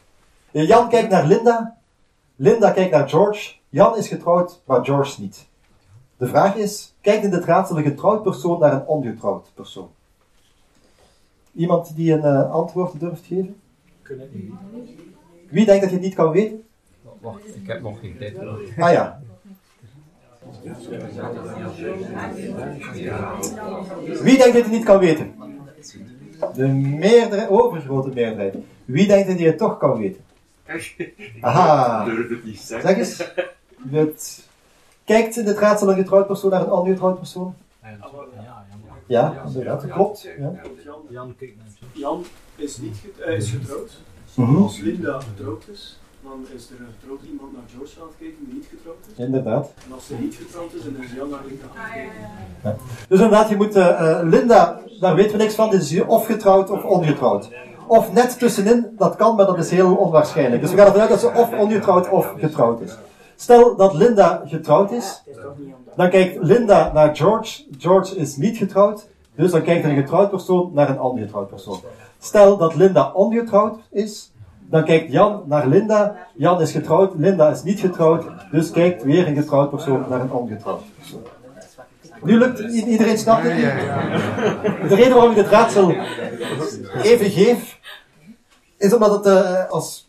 Jan 0.50 0.88
kijkt 0.88 1.10
naar 1.10 1.26
Linda, 1.26 1.76
Linda 2.36 2.70
kijkt 2.70 2.90
naar 2.90 3.08
George, 3.08 3.54
Jan 3.68 3.96
is 3.96 4.08
getrouwd, 4.08 4.60
maar 4.64 4.84
George 4.84 5.20
niet. 5.20 5.48
De 6.20 6.26
vraag 6.26 6.56
is, 6.56 6.94
kijkt 7.00 7.24
in 7.24 7.30
dit 7.30 7.44
raadsel 7.44 7.76
een 7.76 7.82
getrouwd 7.82 8.22
persoon 8.22 8.58
naar 8.58 8.72
een 8.72 8.86
ongetrouwd 8.86 9.50
persoon? 9.54 9.90
Iemand 11.52 11.96
die 11.96 12.12
een 12.12 12.24
uh, 12.24 12.50
antwoord 12.50 13.00
durft 13.00 13.26
geven? 13.26 13.56
Kunnen 14.02 14.28
niet. 14.32 14.52
Wie 15.48 15.64
denkt 15.64 15.80
dat 15.80 15.90
je 15.90 15.96
het 15.96 16.04
niet 16.04 16.14
kan 16.14 16.30
weten? 16.30 16.64
Wacht, 17.20 17.56
ik 17.56 17.66
heb 17.66 17.82
nog 17.82 18.00
geen 18.00 18.16
tijd. 18.18 18.38
Ah 18.78 18.92
ja. 18.92 19.22
Wie 24.02 24.36
denkt 24.36 24.38
dat 24.38 24.52
hij 24.52 24.60
het 24.60 24.70
niet 24.70 24.84
kan 24.84 24.98
weten? 24.98 25.34
De 26.54 26.66
meerdere, 26.68 27.50
overgrote 27.50 28.08
meerderheid. 28.08 28.54
Wie 28.84 29.06
denkt 29.06 29.28
dat 29.28 29.38
hij 29.38 29.46
het 29.46 29.58
toch 29.58 29.78
kan 29.78 29.98
weten? 29.98 30.24
Aha. 31.40 32.08
Zeg 32.54 32.96
eens. 32.96 33.32
Het, 33.90 34.48
kijkt 35.12 35.36
in 35.36 35.44
dit 35.44 35.58
raadsel 35.58 35.88
een 35.90 35.96
getrouwd 35.96 36.26
persoon 36.26 36.50
naar 36.50 36.60
een 36.60 36.70
ongetrouwd 36.70 37.18
persoon? 37.18 37.54
Ja, 39.06 39.42
inderdaad, 39.46 39.80
dat 39.80 39.90
klopt. 39.90 40.22
Ja. 40.38 40.52
Jan 41.08 41.34
kijkt 41.38 41.56
naar 41.56 41.66
hem. 41.66 41.88
Jan 41.92 42.24
is, 42.56 42.76
niet 42.78 42.96
get- 43.02 43.26
eh, 43.26 43.36
is 43.36 43.50
getrouwd. 43.50 43.90
Mhm. 44.34 44.62
Als 44.62 44.78
Linda 44.80 45.20
getrouwd 45.20 45.64
is, 45.72 45.98
dan 46.22 46.46
is 46.54 46.70
er 46.70 46.80
een 46.80 46.86
getrouwd 47.00 47.20
iemand 47.30 47.52
naar 47.52 47.62
George 47.74 48.00
aan 48.00 48.06
het 48.06 48.16
kijken 48.18 48.44
die 48.44 48.54
niet 48.54 48.66
getrouwd 48.70 48.96
is. 49.12 49.24
Inderdaad. 49.24 49.72
En 49.86 49.92
als 49.94 50.06
ze 50.06 50.14
niet 50.14 50.34
getrouwd 50.34 50.72
is, 50.72 50.82
dan 50.82 50.96
is 51.02 51.12
Jan 51.12 51.28
naar 51.28 51.44
Linda 51.46 51.64
aan 51.64 51.80
het 51.82 51.92
kijken. 52.62 52.76
Dus 53.08 53.20
inderdaad, 53.20 53.48
je 53.48 53.56
moet, 53.56 53.76
eh, 53.76 54.18
eh, 54.18 54.26
Linda, 54.28 54.80
daar 55.00 55.14
weten 55.14 55.32
we 55.32 55.42
niks 55.42 55.54
van, 55.54 55.70
dit 55.70 55.82
is 55.82 55.90
hier 55.90 56.06
of 56.06 56.26
getrouwd 56.26 56.70
of 56.70 56.84
ongetrouwd. 56.84 57.48
Of 57.86 58.12
net 58.12 58.38
tussenin, 58.38 58.86
dat 58.96 59.16
kan, 59.16 59.36
maar 59.36 59.46
dat 59.46 59.58
is 59.58 59.70
heel 59.70 59.94
onwaarschijnlijk. 59.94 60.62
Dus 60.62 60.70
we 60.70 60.76
gaan 60.76 60.86
ervan 60.86 61.00
uit 61.00 61.10
dat 61.10 61.20
ze 61.20 61.32
of 61.32 61.52
ongetrouwd 61.58 62.08
of 62.10 62.34
getrouwd 62.38 62.80
is. 62.80 62.92
Stel 63.40 63.76
dat 63.76 63.94
Linda 63.94 64.42
getrouwd 64.46 64.90
is, 64.92 65.22
dan 65.96 66.10
kijkt 66.10 66.36
Linda 66.42 66.90
naar 66.92 67.16
George. 67.16 67.62
George 67.78 68.16
is 68.16 68.36
niet 68.36 68.56
getrouwd, 68.56 69.08
dus 69.34 69.50
dan 69.50 69.62
kijkt 69.62 69.84
een 69.84 69.94
getrouwd 69.96 70.30
persoon 70.30 70.70
naar 70.74 70.90
een 70.90 71.00
ongetrouwd 71.00 71.48
persoon. 71.48 71.80
Stel 72.18 72.56
dat 72.56 72.74
Linda 72.74 73.10
ongetrouwd 73.12 73.78
is, 73.90 74.32
dan 74.70 74.84
kijkt 74.84 75.12
Jan 75.12 75.42
naar 75.46 75.66
Linda. 75.66 76.16
Jan 76.34 76.60
is 76.60 76.72
getrouwd, 76.72 77.12
Linda 77.16 77.50
is 77.50 77.62
niet 77.62 77.80
getrouwd, 77.80 78.24
dus 78.50 78.70
kijkt 78.70 79.02
weer 79.02 79.26
een 79.28 79.36
getrouwd 79.36 79.70
persoon 79.70 80.04
naar 80.08 80.20
een 80.20 80.32
ongetrouwd 80.32 80.80
persoon. 80.98 81.22
Nu 82.22 82.38
lukt 82.38 82.58
i- 82.60 82.84
iedereen 82.84 83.18
snapt 83.18 83.42
het? 83.42 83.56
De 84.88 84.94
reden 84.94 85.14
waarom 85.14 85.30
ik 85.30 85.36
dit 85.36 85.46
raadsel 85.46 85.94
even 87.02 87.30
geef, 87.30 87.78
is 88.76 88.94
omdat 88.94 89.10
het 89.24 89.26
eh, 89.26 89.70
als 89.70 90.08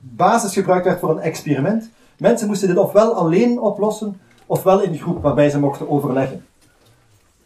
basis 0.00 0.52
gebruikt 0.52 0.84
werd 0.84 0.98
voor 1.00 1.10
een 1.10 1.18
experiment. 1.20 1.90
Mensen 2.20 2.46
moesten 2.46 2.68
dit 2.68 2.76
ofwel 2.76 3.14
alleen 3.14 3.60
oplossen, 3.60 4.20
ofwel 4.46 4.80
in 4.80 4.98
groep, 4.98 5.22
waarbij 5.22 5.50
ze 5.50 5.58
mochten 5.58 5.90
overleggen. 5.90 6.44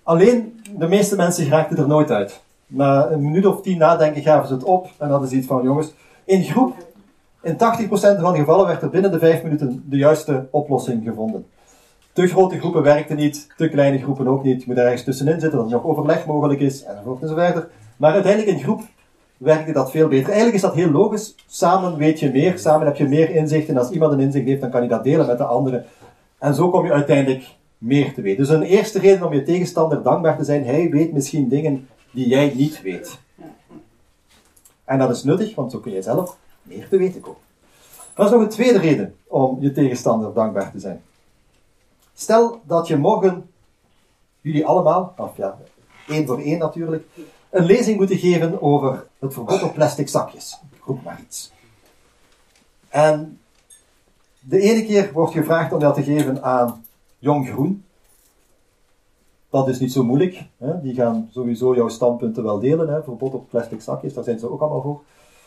Alleen, 0.02 0.61
de 0.76 0.88
meeste 0.88 1.16
mensen 1.16 1.49
raakten 1.49 1.78
er 1.78 1.87
nooit 1.87 2.11
uit. 2.11 2.43
Na 2.66 3.11
een 3.11 3.23
minuut 3.23 3.47
of 3.47 3.61
tien 3.61 3.78
nadenken 3.78 4.23
gaven 4.23 4.49
ze 4.49 4.54
het 4.54 4.64
op 4.64 4.88
en 4.99 5.09
hadden 5.09 5.28
ze 5.28 5.37
iets 5.37 5.47
van, 5.47 5.62
jongens, 5.62 5.95
in 6.25 6.43
groep, 6.43 6.75
in 7.43 7.54
80% 7.54 7.57
van 8.21 8.33
de 8.33 8.38
gevallen 8.38 8.66
werd 8.66 8.83
er 8.83 8.90
binnen 8.90 9.12
de 9.12 9.19
vijf 9.19 9.43
minuten 9.43 9.85
de 9.87 9.97
juiste 9.97 10.47
oplossing 10.50 11.04
gevonden. 11.04 11.47
Te 12.12 12.26
grote 12.26 12.59
groepen 12.59 12.83
werkten 12.83 13.16
niet, 13.16 13.49
te 13.57 13.69
kleine 13.69 13.99
groepen 13.99 14.28
ook 14.28 14.45
niet. 14.45 14.61
Je 14.61 14.66
moet 14.66 14.78
er 14.78 14.85
ergens 14.85 15.04
tussenin 15.04 15.40
zitten, 15.40 15.59
dat 15.59 15.66
er 15.66 15.73
nog 15.73 15.85
overleg 15.85 16.26
mogelijk 16.26 16.61
is, 16.61 16.85
enzovoort 16.85 17.23
enzovoort. 17.23 17.66
Maar 17.97 18.12
uiteindelijk 18.12 18.57
in 18.57 18.62
groep 18.62 18.81
werkte 19.45 19.73
dat 19.73 19.91
veel 19.91 20.09
beter. 20.09 20.27
Eigenlijk 20.27 20.55
is 20.55 20.61
dat 20.61 20.75
heel 20.75 20.91
logisch. 20.91 21.35
Samen 21.47 21.97
weet 21.97 22.21
je 22.21 22.31
meer, 22.31 22.59
samen 22.59 22.87
heb 22.87 22.97
je 22.97 23.09
meer 23.09 23.31
inzicht. 23.31 23.69
En 23.69 23.77
als 23.77 23.91
iemand 23.91 24.13
een 24.13 24.21
inzicht 24.21 24.47
heeft, 24.47 24.61
dan 24.61 24.71
kan 24.71 24.83
je 24.83 24.89
dat 24.89 25.05
delen 25.05 25.27
met 25.27 25.39
de 25.39 25.45
anderen. 25.45 25.85
En 26.39 26.55
zo 26.55 26.71
kom 26.71 26.85
je 26.85 26.93
uiteindelijk 26.93 27.55
meer 27.79 28.15
te 28.15 28.21
weten. 28.21 28.39
Dus 28.39 28.49
een 28.49 28.63
eerste 28.63 28.99
reden 28.99 29.27
om 29.27 29.33
je 29.33 29.43
tegenstander 29.43 30.03
dankbaar 30.03 30.37
te 30.37 30.45
zijn, 30.45 30.65
hij 30.65 30.91
weet 30.91 31.13
misschien 31.13 31.49
dingen 31.49 31.89
die 32.11 32.29
jij 32.29 32.53
niet 32.55 32.83
weet. 32.83 33.19
En 34.85 34.99
dat 34.99 35.11
is 35.11 35.25
nuttig, 35.25 35.55
want 35.55 35.73
zo 35.73 35.79
kun 35.79 35.93
je 35.93 36.03
zelf 36.03 36.37
meer 36.63 36.89
te 36.89 36.99
weten 36.99 37.21
komen. 37.21 37.41
Dat 38.15 38.27
is 38.27 38.33
nog 38.33 38.41
een 38.41 38.49
tweede 38.49 38.79
reden 38.79 39.15
om 39.27 39.57
je 39.61 39.73
tegenstander 39.73 40.35
dankbaar 40.35 40.71
te 40.71 40.79
zijn. 40.79 41.03
Stel 42.15 42.61
dat 42.65 42.87
je 42.87 42.97
morgen, 42.97 43.51
jullie 44.41 44.67
allemaal, 44.67 45.15
of 45.17 45.37
ja, 45.37 45.59
één 46.09 46.27
voor 46.27 46.39
één 46.39 46.59
natuurlijk, 46.59 47.07
een 47.55 47.65
lezing 47.65 47.97
moeten 47.97 48.19
geven 48.19 48.63
over 48.63 49.07
het 49.19 49.33
verbod 49.33 49.63
op 49.63 49.75
plastic 49.75 50.09
zakjes. 50.09 50.59
Roep 50.85 51.05
maar 51.05 51.21
iets. 51.27 51.53
En 52.89 53.39
de 54.41 54.61
ene 54.61 54.85
keer 54.85 55.13
wordt 55.13 55.33
gevraagd 55.33 55.73
om 55.73 55.79
dat 55.79 55.95
te 55.95 56.03
geven 56.03 56.43
aan 56.43 56.85
Jong 57.19 57.49
Groen. 57.49 57.85
Dat 59.51 59.69
is 59.69 59.79
niet 59.79 59.93
zo 59.93 60.05
moeilijk. 60.05 60.45
Hè? 60.59 60.81
Die 60.81 60.95
gaan 60.95 61.29
sowieso 61.33 61.75
jouw 61.75 61.89
standpunten 61.89 62.43
wel 62.43 62.59
delen. 62.59 62.89
Hè? 62.89 63.03
Verbod 63.03 63.35
op 63.35 63.49
plastic 63.49 63.81
zakjes, 63.81 64.15
daar 64.15 64.25
zijn 64.25 64.39
ze 64.39 64.51
ook 64.51 64.61
allemaal 64.61 64.83
voor. 64.83 65.03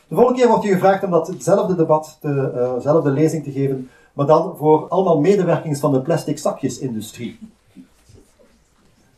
De 0.07 0.15
volgende 0.15 0.39
keer 0.39 0.49
wordt 0.49 0.63
je 0.63 0.71
gevraagd 0.71 1.03
om 1.03 1.11
datzelfde 1.11 1.75
debat, 1.75 2.17
te, 2.21 2.51
eh, 2.55 2.73
dezelfde 2.73 3.09
lezing 3.09 3.43
te 3.43 3.51
geven, 3.51 3.89
maar 4.13 4.25
dan 4.25 4.57
voor 4.57 4.87
allemaal 4.87 5.19
medewerkings 5.19 5.79
van 5.79 5.91
de 5.91 6.01
plastic 6.01 6.37
zakjesindustrie. 6.37 7.39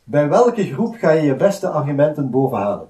Bij 0.09 0.29
welke 0.29 0.63
groep 0.63 0.95
ga 0.95 1.11
je 1.11 1.21
je 1.21 1.35
beste 1.35 1.67
argumenten 1.67 2.29
bovenhalen? 2.29 2.87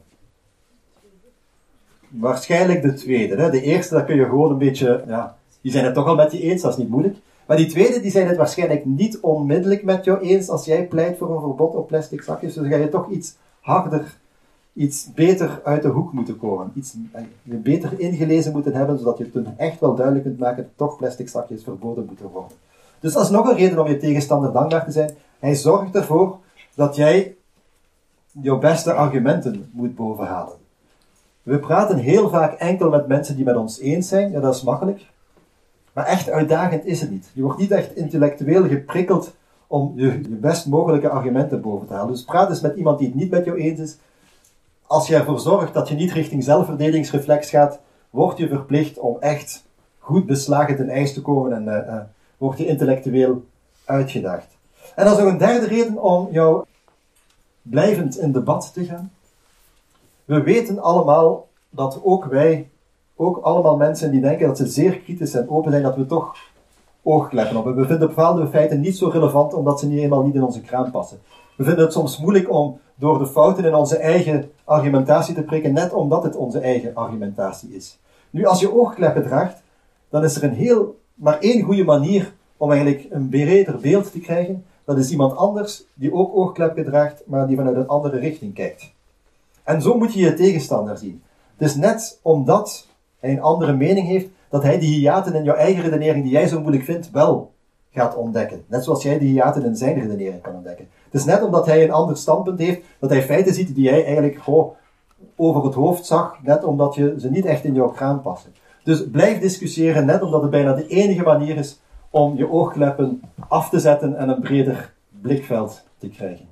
Waarschijnlijk 2.09 2.81
de 2.81 2.93
tweede. 2.93 3.35
Hè? 3.35 3.49
De 3.49 3.61
eerste, 3.61 3.93
daar 3.93 4.05
kun 4.05 4.15
je 4.15 4.25
gewoon 4.25 4.51
een 4.51 4.57
beetje, 4.57 5.03
ja, 5.07 5.37
die 5.61 5.71
zijn 5.71 5.85
het 5.85 5.93
toch 5.93 6.07
al 6.07 6.15
met 6.15 6.31
je 6.31 6.41
eens, 6.41 6.61
dat 6.61 6.71
is 6.71 6.77
niet 6.77 6.89
moeilijk. 6.89 7.17
Maar 7.45 7.57
die 7.57 7.65
tweede, 7.65 7.99
die 7.99 8.11
zijn 8.11 8.27
het 8.27 8.37
waarschijnlijk 8.37 8.85
niet 8.85 9.19
onmiddellijk 9.19 9.83
met 9.83 10.05
jou 10.05 10.19
eens 10.19 10.49
als 10.49 10.65
jij 10.65 10.87
pleit 10.87 11.17
voor 11.17 11.35
een 11.35 11.41
verbod 11.41 11.75
op 11.75 11.87
plastic 11.87 12.21
zakjes. 12.21 12.53
Dus 12.53 12.63
dan 12.63 12.71
ga 12.71 12.77
je 12.77 12.89
toch 12.89 13.09
iets 13.09 13.35
harder, 13.59 14.17
iets 14.73 15.13
beter 15.13 15.61
uit 15.63 15.81
de 15.81 15.87
hoek 15.87 16.13
moeten 16.13 16.37
komen. 16.37 16.71
Iets 16.75 16.95
eh, 17.11 17.23
beter 17.43 17.99
ingelezen 17.99 18.51
moeten 18.51 18.73
hebben, 18.73 18.97
zodat 18.97 19.17
je 19.17 19.29
het 19.33 19.47
echt 19.57 19.79
wel 19.79 19.95
duidelijk 19.95 20.25
kunt 20.25 20.39
maken 20.39 20.63
dat 20.63 20.87
toch 20.87 20.97
plastic 20.97 21.29
zakjes 21.29 21.63
verboden 21.63 22.05
moeten 22.05 22.29
worden. 22.29 22.57
Dus 22.99 23.13
dat 23.13 23.23
is 23.23 23.29
nog 23.29 23.49
een 23.49 23.57
reden 23.57 23.79
om 23.79 23.87
je 23.87 23.97
tegenstander 23.97 24.51
dankbaar 24.51 24.85
te 24.85 24.91
zijn. 24.91 25.11
Hij 25.39 25.55
zorgt 25.55 25.95
ervoor 25.95 26.37
dat 26.79 26.95
jij 26.95 27.35
jouw 28.41 28.57
beste 28.57 28.93
argumenten 28.93 29.69
moet 29.71 29.95
bovenhalen. 29.95 30.57
We 31.43 31.59
praten 31.59 31.97
heel 31.97 32.29
vaak 32.29 32.53
enkel 32.53 32.89
met 32.89 33.07
mensen 33.07 33.35
die 33.35 33.45
met 33.45 33.55
ons 33.55 33.79
eens 33.79 34.07
zijn. 34.07 34.31
Ja, 34.31 34.39
dat 34.39 34.55
is 34.55 34.61
makkelijk. 34.61 35.05
Maar 35.93 36.05
echt 36.05 36.29
uitdagend 36.29 36.85
is 36.85 37.01
het 37.01 37.11
niet. 37.11 37.29
Je 37.33 37.41
wordt 37.41 37.59
niet 37.59 37.71
echt 37.71 37.95
intellectueel 37.95 38.67
geprikkeld 38.67 39.35
om 39.67 39.93
je, 39.95 40.19
best 40.27 40.65
mogelijke 40.65 41.09
argumenten 41.09 41.61
boven 41.61 41.87
te 41.87 41.93
halen. 41.93 42.11
Dus 42.11 42.23
praat 42.23 42.49
eens 42.49 42.61
met 42.61 42.75
iemand 42.75 42.99
die 42.99 43.07
het 43.07 43.15
niet 43.15 43.31
met 43.31 43.45
jou 43.45 43.57
eens 43.57 43.79
is. 43.79 43.97
Als 44.87 45.07
je 45.07 45.15
ervoor 45.15 45.39
zorgt 45.39 45.73
dat 45.73 45.89
je 45.89 45.95
niet 45.95 46.11
richting 46.11 46.43
zelfverdedigingsreflex 46.43 47.49
gaat, 47.49 47.79
word 48.09 48.37
je 48.37 48.47
verplicht 48.47 48.99
om 48.99 49.17
echt 49.19 49.63
goed 49.97 50.25
beslagen 50.25 50.75
ten 50.75 50.89
ijs 50.89 51.13
te 51.13 51.21
komen 51.21 51.53
en 51.53 51.63
uh, 51.63 51.99
word 52.37 52.57
je 52.57 52.65
intellectueel 52.65 53.45
uitgedaagd. 53.85 54.57
En 54.95 55.05
dat 55.05 55.17
is 55.17 55.23
nog 55.23 55.31
een 55.31 55.37
derde 55.37 55.65
reden 55.65 56.01
om 56.01 56.27
jou 56.31 56.63
blijvend 57.61 58.17
in 58.17 58.31
debat 58.31 58.73
te 58.73 58.85
gaan. 58.85 59.11
We 60.25 60.41
weten 60.41 60.79
allemaal 60.79 61.47
dat 61.69 61.99
ook 62.03 62.25
wij, 62.25 62.69
ook 63.15 63.37
allemaal 63.37 63.77
mensen 63.77 64.11
die 64.11 64.21
denken 64.21 64.47
dat 64.47 64.57
ze 64.57 64.67
zeer 64.67 64.99
kritisch 64.99 65.33
en 65.33 65.49
open 65.49 65.71
zijn, 65.71 65.83
dat 65.83 65.95
we 65.95 66.05
toch 66.05 66.35
oogkleppen 67.03 67.57
op. 67.57 67.65
We 67.65 67.85
vinden 67.85 68.07
bepaalde 68.07 68.47
feiten 68.47 68.79
niet 68.79 68.97
zo 68.97 69.07
relevant 69.07 69.53
omdat 69.53 69.79
ze 69.79 69.87
niet 69.87 69.99
eenmaal 69.99 70.23
niet 70.23 70.35
in 70.35 70.43
onze 70.43 70.61
kraam 70.61 70.91
passen. 70.91 71.19
We 71.55 71.63
vinden 71.63 71.83
het 71.83 71.93
soms 71.93 72.17
moeilijk 72.17 72.51
om 72.51 72.79
door 72.95 73.17
de 73.17 73.27
fouten 73.27 73.65
in 73.65 73.75
onze 73.75 73.97
eigen 73.97 74.51
argumentatie 74.63 75.35
te 75.35 75.41
prikken, 75.41 75.73
net 75.73 75.93
omdat 75.93 76.23
het 76.23 76.35
onze 76.35 76.59
eigen 76.59 76.95
argumentatie 76.95 77.75
is. 77.75 77.99
Nu, 78.29 78.45
als 78.45 78.59
je 78.59 78.73
oogkleppen 78.73 79.23
draagt, 79.23 79.61
dan 80.09 80.23
is 80.23 80.35
er 80.35 80.43
een 80.43 80.53
heel, 80.53 80.99
maar 81.13 81.39
één 81.39 81.63
goede 81.63 81.83
manier 81.83 82.33
om 82.57 82.71
eigenlijk 82.71 83.07
een 83.09 83.29
breder 83.29 83.77
beeld 83.77 84.11
te 84.11 84.19
krijgen. 84.19 84.65
Dat 84.89 84.97
is 84.97 85.11
iemand 85.11 85.35
anders 85.35 85.83
die 85.93 86.13
ook 86.13 86.35
oogkleppen 86.35 86.85
draagt, 86.85 87.21
maar 87.25 87.47
die 87.47 87.55
vanuit 87.55 87.75
een 87.75 87.87
andere 87.87 88.19
richting 88.19 88.53
kijkt. 88.53 88.91
En 89.63 89.81
zo 89.81 89.97
moet 89.97 90.13
je 90.13 90.19
je 90.19 90.33
tegenstander 90.33 90.97
zien. 90.97 91.21
Het 91.57 91.69
is 91.69 91.75
net 91.75 92.19
omdat 92.21 92.87
hij 93.19 93.31
een 93.31 93.41
andere 93.41 93.73
mening 93.73 94.07
heeft, 94.07 94.27
dat 94.49 94.63
hij 94.63 94.79
die 94.79 94.95
hiaten 94.95 95.33
in 95.33 95.43
jouw 95.43 95.55
eigen 95.55 95.83
redenering, 95.83 96.23
die 96.23 96.31
jij 96.31 96.47
zo 96.47 96.59
moeilijk 96.59 96.83
vindt, 96.83 97.11
wel 97.11 97.51
gaat 97.91 98.15
ontdekken. 98.15 98.63
Net 98.67 98.83
zoals 98.83 99.03
jij 99.03 99.19
die 99.19 99.29
hiaten 99.29 99.65
in 99.65 99.75
zijn 99.75 99.99
redenering 99.99 100.41
kan 100.41 100.55
ontdekken. 100.55 100.87
Het 101.03 101.13
is 101.13 101.25
net 101.25 101.43
omdat 101.43 101.65
hij 101.65 101.83
een 101.83 101.91
ander 101.91 102.17
standpunt 102.17 102.59
heeft, 102.59 102.81
dat 102.99 103.09
hij 103.09 103.23
feiten 103.23 103.53
ziet 103.53 103.75
die 103.75 103.83
jij 103.83 104.05
eigenlijk 104.05 104.41
gewoon 104.41 104.73
over 105.35 105.63
het 105.63 105.73
hoofd 105.73 106.05
zag, 106.05 106.43
net 106.43 106.63
omdat 106.63 106.95
je 106.95 107.15
ze 107.17 107.29
niet 107.29 107.45
echt 107.45 107.63
in 107.63 107.73
jouw 107.73 107.89
kraan 107.89 108.21
passen. 108.21 108.53
Dus 108.83 109.09
blijf 109.09 109.39
discussiëren, 109.39 110.05
net 110.05 110.21
omdat 110.21 110.41
het 110.41 110.51
bijna 110.51 110.73
de 110.73 110.87
enige 110.87 111.23
manier 111.23 111.57
is 111.57 111.79
om 112.09 112.37
je 112.37 112.51
oogkleppen 112.51 113.21
af 113.47 113.69
te 113.69 113.79
zetten 113.79 114.15
en 114.15 114.29
een 114.29 114.41
breder 114.41 114.93
blikveld 115.21 115.83
te 115.97 116.09
krijgen. 116.09 116.45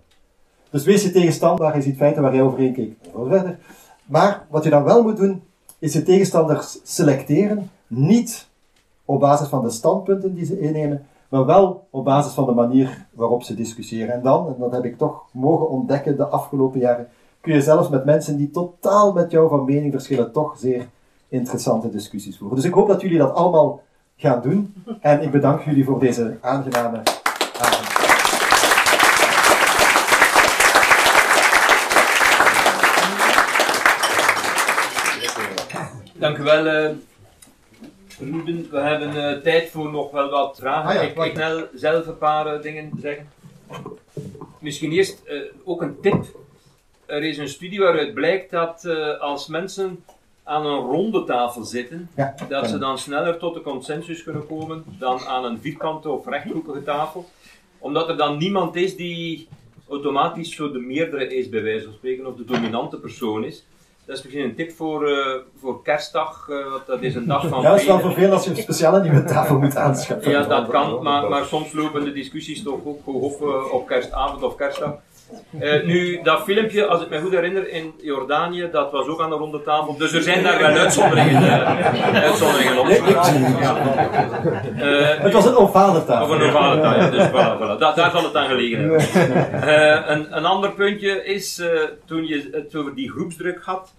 Dus 0.69 0.83
wees 0.83 1.03
je 1.03 1.11
tegenstander, 1.11 1.75
je 1.75 1.81
ziet 1.81 1.97
feiten 1.97 2.21
waar 2.21 2.33
jij 2.33 2.43
overheen 2.43 2.73
kijkt, 2.73 3.09
verder. 3.25 3.57
Maar 4.05 4.45
wat 4.49 4.63
je 4.63 4.69
dan 4.69 4.83
wel 4.83 5.03
moet 5.03 5.17
doen, 5.17 5.43
is 5.79 5.93
je 5.93 6.03
tegenstanders 6.03 6.79
selecteren, 6.83 7.69
niet 7.87 8.47
op 9.05 9.19
basis 9.19 9.47
van 9.47 9.63
de 9.63 9.69
standpunten 9.69 10.33
die 10.33 10.45
ze 10.45 10.59
innemen, 10.59 11.05
maar 11.29 11.45
wel 11.45 11.87
op 11.89 12.03
basis 12.05 12.33
van 12.33 12.45
de 12.45 12.51
manier 12.51 13.05
waarop 13.13 13.43
ze 13.43 13.55
discussiëren. 13.55 14.13
En 14.13 14.21
dan, 14.21 14.47
en 14.47 14.55
dat 14.59 14.71
heb 14.71 14.85
ik 14.85 14.97
toch 14.97 15.25
mogen 15.31 15.69
ontdekken 15.69 16.17
de 16.17 16.25
afgelopen 16.25 16.79
jaren, 16.79 17.07
kun 17.41 17.53
je 17.53 17.61
zelfs 17.61 17.89
met 17.89 18.05
mensen 18.05 18.37
die 18.37 18.49
totaal 18.49 19.13
met 19.13 19.31
jou 19.31 19.49
van 19.49 19.65
mening 19.65 19.91
verschillen, 19.91 20.31
toch 20.31 20.57
zeer 20.57 20.87
interessante 21.27 21.89
discussies 21.89 22.37
voeren. 22.37 22.55
Dus 22.55 22.65
ik 22.65 22.73
hoop 22.73 22.87
dat 22.87 23.01
jullie 23.01 23.17
dat 23.17 23.33
allemaal 23.33 23.81
gaan 24.17 24.41
doen. 24.41 24.83
En 25.01 25.21
ik 25.21 25.31
bedank 25.31 25.61
jullie 25.61 25.83
voor 25.83 25.99
deze 25.99 26.37
aangename 26.41 27.01
avond. 27.59 27.87
Dank 36.13 36.37
u 36.37 36.43
wel, 36.43 36.65
uh, 36.65 36.95
Ruben. 38.19 38.67
We 38.71 38.79
hebben 38.79 39.29
eh, 39.29 39.41
tijd 39.41 39.69
voor 39.69 39.91
nog 39.91 40.11
wel 40.11 40.29
wat 40.29 40.57
vragen. 40.57 40.99
Ah, 40.99 41.25
ik 41.25 41.35
wil 41.35 41.67
zelf 41.73 42.07
een 42.07 42.17
paar 42.17 42.47
eh, 42.47 42.61
dingen 42.61 42.91
zeggen. 43.01 43.29
Misschien 44.59 44.91
eerst 44.91 45.21
ook 45.63 45.81
een 45.81 45.99
tip. 46.01 46.25
Er 47.05 47.23
is 47.23 47.37
een 47.37 47.49
studie 47.49 47.79
waaruit 47.79 48.13
blijkt 48.13 48.51
dat 48.51 48.85
als 49.19 49.47
mensen 49.47 50.03
aan 50.47 50.65
een 50.65 50.79
ronde 50.79 51.23
tafel 51.23 51.63
zitten, 51.63 52.09
Ja, 52.15 52.35
dat 52.49 52.69
ze 52.69 52.77
dan 52.77 52.97
sneller 52.97 53.37
tot 53.37 53.55
een 53.55 53.61
consensus 53.61 54.23
kunnen 54.23 54.47
komen 54.47 54.83
dan 54.99 55.19
aan 55.27 55.45
een 55.45 55.59
vierkante 55.61 56.09
of 56.09 56.27
rechthoekige 56.27 56.83
tafel. 56.83 57.25
Omdat 57.77 58.09
er 58.09 58.17
dan 58.17 58.37
niemand 58.37 58.75
is 58.75 58.95
die 58.95 59.47
automatisch 59.89 60.55
zo 60.55 60.71
de 60.71 60.79
meerdere 60.79 61.35
is, 61.35 61.49
bij 61.49 61.63
wijze 61.63 61.83
van 61.83 61.93
spreken, 61.93 62.25
of 62.25 62.35
de 62.35 62.45
dominante 62.45 62.97
persoon 62.97 63.43
is. 63.43 63.65
Dat 64.05 64.17
is 64.17 64.23
misschien 64.23 64.43
een 64.43 64.55
tip 64.55 64.71
voor, 64.71 65.07
eh, 65.07 65.33
voor 65.59 65.81
kerstdag, 65.83 66.47
eh, 66.49 66.71
want 66.71 66.85
dat 66.85 67.01
is 67.01 67.15
een 67.15 67.27
dag 67.27 67.47
van 67.47 67.61
Ja, 67.61 67.69
dat 67.69 67.79
is 67.79 67.85
wel 67.85 67.99
vervelend 67.99 68.33
als 68.33 68.43
je 68.43 68.49
een 68.49 68.57
speciale 68.57 69.01
nieuwe 69.01 69.23
tafel 69.23 69.59
moet 69.59 69.75
aanschaffen. 69.75 70.31
Ja, 70.31 70.43
dat 70.43 70.67
kan, 70.67 71.03
maar, 71.03 71.29
maar 71.29 71.45
soms 71.45 71.73
lopen 71.73 72.03
de 72.03 72.11
discussies 72.11 72.63
toch 72.63 72.79
ook 72.85 73.05
hoog 73.05 73.21
op 73.21 73.41
eh, 73.41 73.73
op 73.73 73.87
kerstavond 73.87 74.43
of 74.43 74.55
kerstdag. 74.55 74.93
Eh, 75.59 75.83
nu, 75.83 76.19
dat 76.23 76.43
filmpje, 76.43 76.85
als 76.85 77.01
ik 77.01 77.09
me 77.09 77.19
goed 77.19 77.31
herinner, 77.31 77.69
in 77.69 77.93
Jordanië, 78.01 78.69
dat 78.71 78.91
was 78.91 79.07
ook 79.07 79.21
aan 79.21 79.29
de 79.29 79.35
ronde 79.35 79.61
tafel. 79.63 79.97
Dus 79.97 80.13
er 80.13 80.21
zijn 80.21 80.43
daar 80.43 80.57
wel 80.59 80.67
uitzonderingen, 80.69 81.41
eh, 81.43 82.23
uitzonderingen 82.23 82.79
op. 82.79 82.87
Eh, 82.87 83.03
Het 85.23 85.33
was 85.33 85.45
een 85.45 85.55
ovale 85.55 85.97
of 85.97 86.05
tafel. 86.05 86.35
een 86.35 86.41
ovale 86.49 86.81
ja, 86.81 87.09
dus 87.09 87.27
voilà, 87.27 87.31
voilà. 87.57 87.79
Da- 87.79 87.93
daar 87.93 88.11
zal 88.11 88.23
het 88.23 88.35
aan 88.35 88.47
gelegen 88.47 88.79
hebben. 88.79 90.11
Een, 90.11 90.37
een 90.37 90.45
ander 90.45 90.71
puntje 90.71 91.23
is, 91.25 91.61
toen 92.05 92.27
je 92.27 92.49
het 92.51 92.75
over 92.75 92.95
die 92.95 93.09
groepsdruk 93.11 93.59
had, 93.63 93.93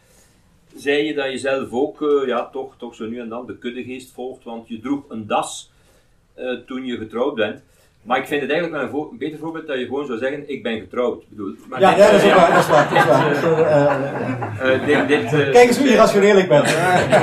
zei 0.76 1.04
je 1.04 1.14
dat 1.14 1.30
je 1.30 1.38
zelf 1.38 1.66
ook, 1.70 2.22
ja, 2.26 2.48
toch, 2.52 2.74
toch 2.78 2.94
zo 2.94 3.04
nu 3.06 3.20
en 3.20 3.28
dan 3.28 3.46
de 3.46 3.58
kuddegeest 3.58 4.12
volgt, 4.14 4.44
want 4.44 4.68
je 4.68 4.80
droeg 4.80 5.02
een 5.08 5.26
das 5.26 5.70
toen 6.66 6.84
je 6.84 6.96
getrouwd 6.96 7.34
bent. 7.34 7.60
Maar 8.08 8.18
ik 8.18 8.26
vind 8.26 8.40
het 8.42 8.50
eigenlijk 8.50 8.92
wel 8.92 9.08
een, 9.10 9.18
beter 9.18 9.38
voorbeeld 9.38 9.66
dat 9.66 9.78
je 9.78 9.84
gewoon 9.84 10.06
zou 10.06 10.18
zeggen, 10.18 10.50
ik 10.50 10.62
ben 10.62 10.78
getrouwd. 10.80 11.22
Ik 11.22 11.28
bedoel, 11.28 11.54
maar 11.68 11.80
Ja, 11.80 11.94
dit, 11.94 11.98
ja, 11.98 12.10
dat 12.10 12.20
is 12.22 12.26
eh, 12.26 12.32
ook 12.32 12.40
waar. 12.40 12.50
Dat 12.50 12.62
is 12.62 12.68
waar. 12.68 13.66
Eh, 14.58 14.74
eh, 14.74 14.86
dit, 14.86 15.08
dit, 15.08 15.24
eh, 15.24 15.30
Kijk 15.30 15.68
eens 15.68 15.78
hoe 15.78 15.88
irrationeel 15.88 16.36
ik 16.36 16.48
ben. 16.48 16.62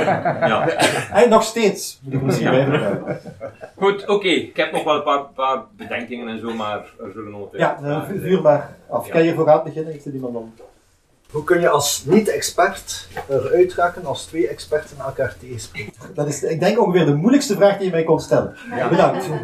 ja. 0.50 0.68
En 1.12 1.28
nog 1.28 1.42
steeds. 1.42 2.00
Goed, 3.76 4.06
oké. 4.08 4.28
Ik 4.28 4.56
heb 4.56 4.72
nog 4.72 4.84
wel 4.84 4.94
een 4.94 5.02
paar, 5.02 5.24
paar 5.34 5.62
bedenkingen 5.76 6.28
en 6.28 6.40
zo, 6.40 6.54
maar 6.54 6.78
er 6.78 7.10
zullen 7.14 7.30
nog 7.30 7.48
Ja, 7.52 7.78
eh, 7.82 8.06
vu- 8.06 8.20
vuur 8.20 8.42
maar 8.42 8.76
af. 8.88 9.08
Kan 9.08 9.24
je 9.24 9.34
vooruit 9.34 9.64
beginnen? 9.64 9.94
Ik 9.94 10.00
zit 10.00 10.14
iemand 10.14 10.32
dan. 10.32 10.52
Hoe 11.30 11.44
kun 11.44 11.60
je 11.60 11.68
als 11.68 12.04
niet-expert 12.04 13.08
eruit 13.28 13.74
raken 13.74 14.04
als 14.06 14.24
twee 14.24 14.48
experten 14.48 14.96
elkaar 14.98 15.34
tegenspreken? 15.40 15.92
Dat 16.14 16.26
is, 16.26 16.42
ik 16.42 16.60
denk 16.60 16.80
ongeveer 16.80 17.04
de 17.06 17.14
moeilijkste 17.14 17.54
vraag 17.54 17.76
die 17.76 17.86
je 17.86 17.92
mij 17.92 18.04
kon 18.04 18.20
stellen. 18.20 18.56
Bedankt. 18.90 19.26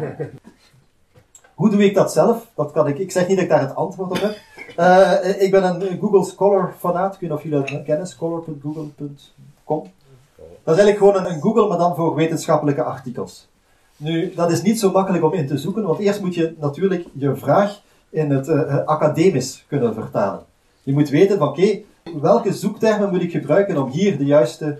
Hoe 1.55 1.69
doe 1.69 1.85
ik 1.85 1.95
dat 1.95 2.11
zelf? 2.11 2.47
Dat 2.55 2.71
kan 2.71 2.87
ik. 2.87 2.97
Ik 2.97 3.11
zeg 3.11 3.27
niet 3.27 3.35
dat 3.35 3.45
ik 3.45 3.51
daar 3.51 3.61
het 3.61 3.75
antwoord 3.75 4.11
op 4.11 4.21
heb. 4.21 4.37
Eh, 4.75 5.41
ik 5.41 5.51
ben 5.51 5.63
een 5.63 5.99
Google 5.99 6.23
Scholar 6.23 6.73
fanaat. 6.79 7.13
Ik 7.13 7.19
weet 7.19 7.29
niet 7.29 7.39
of 7.39 7.43
jullie 7.43 7.59
dat 7.59 7.83
kennen. 7.83 8.07
Scholar.google.com. 8.07 9.91
Dat 10.63 10.77
is 10.77 10.83
eigenlijk 10.83 10.97
gewoon 10.97 11.33
een, 11.33 11.41
Google, 11.41 11.67
maar 11.67 11.77
dan 11.77 11.95
voor 11.95 12.15
wetenschappelijke 12.15 12.83
artikels. 12.83 13.47
Nu, 13.97 14.33
dat 14.35 14.51
is 14.51 14.61
niet 14.61 14.79
zo 14.79 14.91
makkelijk 14.91 15.23
om 15.23 15.33
in 15.33 15.47
te 15.47 15.57
zoeken, 15.57 15.83
want 15.83 15.99
eerst 15.99 16.21
moet 16.21 16.35
je 16.35 16.55
natuurlijk 16.59 17.05
je 17.13 17.35
vraag 17.35 17.81
in 18.09 18.29
het 18.29 18.47
eh, 18.47 18.61
eh, 18.61 18.85
academisch 18.85 19.65
kunnen 19.67 19.93
vertalen. 19.93 20.43
Je 20.83 20.93
moet 20.93 21.09
weten 21.09 21.37
van, 21.37 21.47
oké, 21.47 21.79
welke 22.21 22.53
zoektermen 22.53 23.09
moet 23.09 23.21
ik 23.21 23.31
gebruiken 23.31 23.77
om 23.77 23.89
hier 23.89 24.17
de 24.17 24.25
juiste 24.25 24.77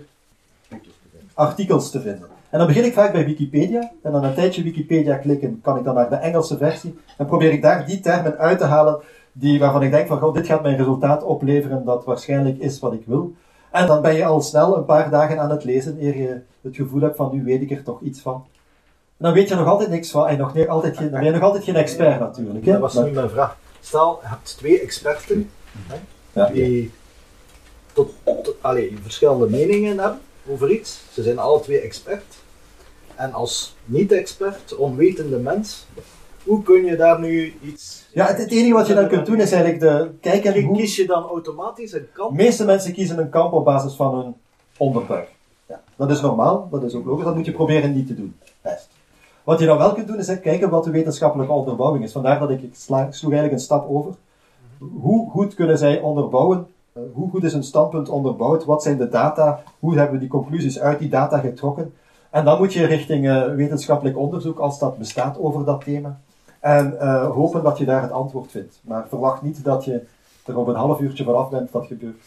artikels 1.34 1.90
te 1.90 2.00
vinden. 2.00 2.28
En 2.54 2.60
dan 2.60 2.68
begin 2.68 2.84
ik 2.84 2.92
vaak 2.92 3.12
bij 3.12 3.24
Wikipedia. 3.24 3.92
En 4.02 4.12
dan 4.12 4.24
een 4.24 4.34
tijdje 4.34 4.62
Wikipedia 4.62 5.16
klikken, 5.16 5.60
kan 5.62 5.76
ik 5.78 5.84
dan 5.84 5.94
naar 5.94 6.08
de 6.08 6.16
Engelse 6.16 6.56
versie. 6.56 6.98
En 7.16 7.26
probeer 7.26 7.52
ik 7.52 7.62
daar 7.62 7.86
die 7.86 8.00
termen 8.00 8.38
uit 8.38 8.58
te 8.58 8.64
halen 8.64 9.00
die, 9.32 9.58
waarvan 9.58 9.82
ik 9.82 9.90
denk 9.90 10.06
van, 10.06 10.18
goh, 10.18 10.34
dit 10.34 10.46
gaat 10.46 10.62
mijn 10.62 10.76
resultaat 10.76 11.22
opleveren 11.22 11.84
dat 11.84 12.04
waarschijnlijk 12.04 12.58
is 12.58 12.78
wat 12.78 12.92
ik 12.92 13.02
wil. 13.06 13.34
En 13.70 13.86
dan 13.86 14.02
ben 14.02 14.14
je 14.14 14.24
al 14.24 14.40
snel 14.40 14.76
een 14.76 14.84
paar 14.84 15.10
dagen 15.10 15.40
aan 15.40 15.50
het 15.50 15.64
lezen, 15.64 15.96
eer 16.04 16.16
je 16.16 16.40
het 16.60 16.76
gevoel 16.76 17.00
hebt 17.00 17.16
van, 17.16 17.34
nu 17.34 17.44
weet 17.44 17.62
ik 17.62 17.70
er 17.70 17.82
toch 17.82 18.00
iets 18.00 18.20
van. 18.20 18.46
En 19.16 19.24
dan 19.24 19.32
weet 19.32 19.48
je 19.48 19.54
nog 19.54 19.66
altijd 19.66 19.90
niks 19.90 20.10
van, 20.10 20.26
en 20.26 20.38
nog 20.38 20.54
niet, 20.54 20.68
altijd 20.68 20.96
geen, 20.96 21.10
dan 21.10 21.20
ben 21.20 21.28
je 21.28 21.34
nog 21.34 21.42
altijd 21.42 21.64
geen 21.64 21.76
expert 21.76 22.20
natuurlijk. 22.20 22.64
Hè? 22.64 22.72
Dat 22.72 22.80
was 22.80 22.94
nu 22.94 23.10
mijn 23.10 23.30
vraag. 23.30 23.56
Stel, 23.80 24.18
je 24.22 24.28
hebt 24.28 24.56
twee 24.58 24.80
experten 24.80 25.50
hè, 26.32 26.52
die 26.52 26.92
tot, 27.92 28.12
tot, 28.24 28.56
verschillende 29.02 29.48
meningen 29.50 29.98
hebben 29.98 30.20
over 30.48 30.70
iets. 30.70 31.00
Ze 31.12 31.22
zijn 31.22 31.38
alle 31.38 31.60
twee 31.60 31.80
expert. 31.80 32.42
En 33.16 33.32
als 33.32 33.76
niet-expert, 33.84 34.76
onwetende 34.76 35.36
mens, 35.38 35.86
hoe 36.44 36.62
kun 36.62 36.84
je 36.84 36.96
daar 36.96 37.20
nu 37.20 37.54
iets... 37.62 38.04
ja, 38.12 38.26
het, 38.26 38.38
het 38.38 38.50
enige 38.50 38.72
wat 38.72 38.86
je 38.86 38.94
dan 38.94 39.08
kunt 39.08 39.26
doen 39.26 39.40
is 39.40 39.52
eigenlijk 39.52 39.82
de, 39.82 40.10
kijken 40.20 40.62
hoe... 40.62 40.76
Kies 40.76 40.96
je 40.96 41.06
dan 41.06 41.22
automatisch 41.22 41.92
een 41.92 42.06
kant? 42.12 42.36
De 42.36 42.42
meeste 42.42 42.64
mensen 42.64 42.92
kiezen 42.92 43.18
een 43.18 43.28
kamp 43.28 43.52
op 43.52 43.64
basis 43.64 43.94
van 43.94 44.18
hun 44.18 44.34
onderbuik. 44.76 45.28
Ja, 45.66 45.80
dat 45.96 46.10
is 46.10 46.20
normaal, 46.20 46.68
dat 46.70 46.82
is 46.82 46.94
ook 46.94 47.04
logisch, 47.06 47.24
dat 47.24 47.34
moet 47.34 47.46
je 47.46 47.52
proberen 47.52 47.94
niet 47.94 48.06
te 48.06 48.14
doen. 48.14 48.36
Best. 48.60 48.88
Wat 49.44 49.58
je 49.58 49.66
dan 49.66 49.78
wel 49.78 49.92
kunt 49.92 50.06
doen, 50.06 50.18
is 50.18 50.40
kijken 50.40 50.70
wat 50.70 50.84
de 50.84 50.90
wetenschappelijke 50.90 51.52
onderbouwing 51.52 52.04
is. 52.04 52.12
Vandaar 52.12 52.38
dat 52.38 52.50
ik, 52.50 52.62
ik 52.62 52.74
sla, 52.74 53.10
sloeg 53.10 53.32
eigenlijk 53.32 53.52
een 53.52 53.66
stap 53.66 53.88
over. 53.88 54.14
Hoe 54.78 55.30
goed 55.30 55.54
kunnen 55.54 55.78
zij 55.78 56.00
onderbouwen? 56.00 56.66
Eh, 56.92 57.02
Hoe 57.12 57.30
goed 57.30 57.44
is 57.44 57.52
een 57.52 57.64
standpunt 57.64 58.08
onderbouwd? 58.08 58.64
Wat 58.64 58.82
zijn 58.82 58.96
de 58.96 59.08
data? 59.08 59.62
Hoe 59.78 59.94
hebben 59.94 60.14
we 60.14 60.20
die 60.20 60.28
conclusies 60.28 60.80
uit 60.80 60.98
die 60.98 61.08
data 61.08 61.38
getrokken? 61.38 61.92
En 62.34 62.44
dan 62.44 62.58
moet 62.58 62.72
je 62.72 62.86
richting 62.86 63.28
eh, 63.28 63.54
wetenschappelijk 63.54 64.18
onderzoek, 64.18 64.58
als 64.58 64.78
dat 64.78 64.98
bestaat, 64.98 65.38
over 65.38 65.64
dat 65.64 65.84
thema. 65.84 66.20
En 66.60 67.00
eh, 67.00 67.30
hopen 67.30 67.62
dat 67.62 67.78
je 67.78 67.84
daar 67.84 68.02
het 68.02 68.10
antwoord 68.10 68.50
vindt. 68.50 68.80
Maar 68.82 69.08
verwacht 69.08 69.42
niet 69.42 69.64
dat 69.64 69.84
je 69.84 70.02
er 70.44 70.56
op 70.58 70.66
een 70.66 70.74
half 70.74 71.00
uurtje 71.00 71.24
vanaf 71.24 71.50
bent, 71.50 71.72
dat 71.72 71.86
gebeurt. 71.86 72.22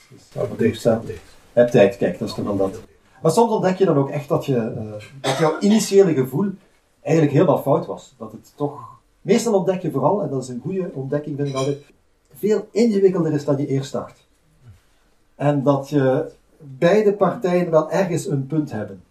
Dus, 0.58 0.82
dat 0.82 1.06
dit. 1.08 1.22
Heb 1.54 1.67
tijd, 1.67 1.98
kijk, 1.98 2.20
dat 2.20 2.28
is 2.28 2.34
toch 2.34 2.46
wel 2.46 2.58
dat. 2.58 2.80
Maar 3.22 3.32
soms 3.32 3.52
ontdek 3.52 3.78
je 3.78 3.86
dan 3.86 3.98
ook 3.98 4.10
echt 4.10 4.30
dat, 4.30 4.46
je, 4.46 4.58
eh, 4.58 5.04
dat 5.22 5.38
jouw 5.38 5.60
initiële 5.60 6.13
gevoel 6.13 6.52
eigenlijk 7.02 7.36
helemaal 7.36 7.62
fout 7.62 7.86
was. 7.86 8.15
Dat 8.17 8.32
het 8.32 8.54
toch, 8.56 9.00
meestal 9.22 9.54
ontdek 9.54 9.82
je 9.82 9.91
vooral, 9.91 10.22
en 10.22 10.30
dat 10.30 10.43
is 10.43 10.50
een 10.50 10.62
goede 10.63 10.89
ontdekking 10.93 11.36
vind 11.36 11.48
ik 11.48 11.56
altijd, 11.56 11.78
veel 12.38 12.67
ingewikkelder 12.72 13.34
is 13.34 13.46
dan 13.46 13.58
je 13.58 13.67
eerst 13.67 13.91
dacht. 13.91 14.28
En 15.36 15.63
dat 15.63 15.89
je 15.89 16.32
beide 16.58 17.13
partijen 17.13 17.72
wel 17.72 17.91
ergens 17.91 18.28
een 18.28 18.48
punt 18.48 18.72
hebben. 18.72 19.02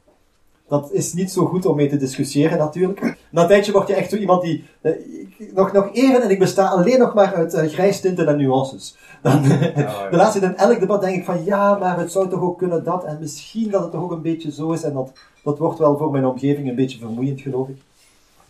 Dat 0.69 0.93
is 0.93 1.13
niet 1.13 1.31
zo 1.33 1.45
goed 1.47 1.67
om 1.67 1.77
mee 1.77 1.89
te 1.89 1.97
discussiëren 1.97 2.59
natuurlijk. 2.59 3.17
Na 3.31 3.43
een 3.43 3.49
tijdje 3.49 3.73
word 3.73 3.89
je 3.89 3.95
echt 3.95 4.11
zo 4.11 4.17
iemand 4.17 4.43
die... 4.43 4.65
eh, 4.81 4.93
ik- 4.93 5.53
nog, 5.55 5.73
nog 5.73 5.89
even 5.93 6.23
en 6.23 6.31
ik 6.31 6.39
besta 6.39 6.67
alleen 6.69 6.99
nog 6.99 7.15
maar 7.15 7.35
uit 7.35 7.55
uh, 7.55 7.61
grijstinten 7.73 8.27
en 8.29 8.37
nuances. 8.37 8.97
Dan, 9.23 9.43
de 10.11 10.17
laatste 10.17 10.41
in 10.41 10.57
elk 10.57 10.81
debat 10.81 11.01
denk 11.01 11.17
ik 11.17 11.25
van 11.25 11.45
ja, 11.45 11.79
maar 11.79 11.99
het 11.99 12.13
zou 12.13 12.29
toch 12.29 12.41
ook 12.41 12.59
kunnen 12.59 12.85
dat 12.85 13.05
en 13.05 13.19
misschien 13.21 13.71
dat 13.71 13.83
het 13.83 13.91
toch 13.91 14.03
ook 14.03 14.11
een 14.11 14.23
beetje 14.23 14.53
zo 14.53 14.73
is 14.73 14.83
en 14.83 14.93
dat, 14.93 15.13
dat 15.43 15.59
wordt 15.59 15.79
wel 15.79 15.97
voor 15.97 16.11
mijn 16.11 16.27
omgeving 16.27 16.69
een 16.69 16.75
beetje 16.75 16.99
vermoeiend 16.99 17.41
geloof 17.41 17.69
ik. 17.69 17.77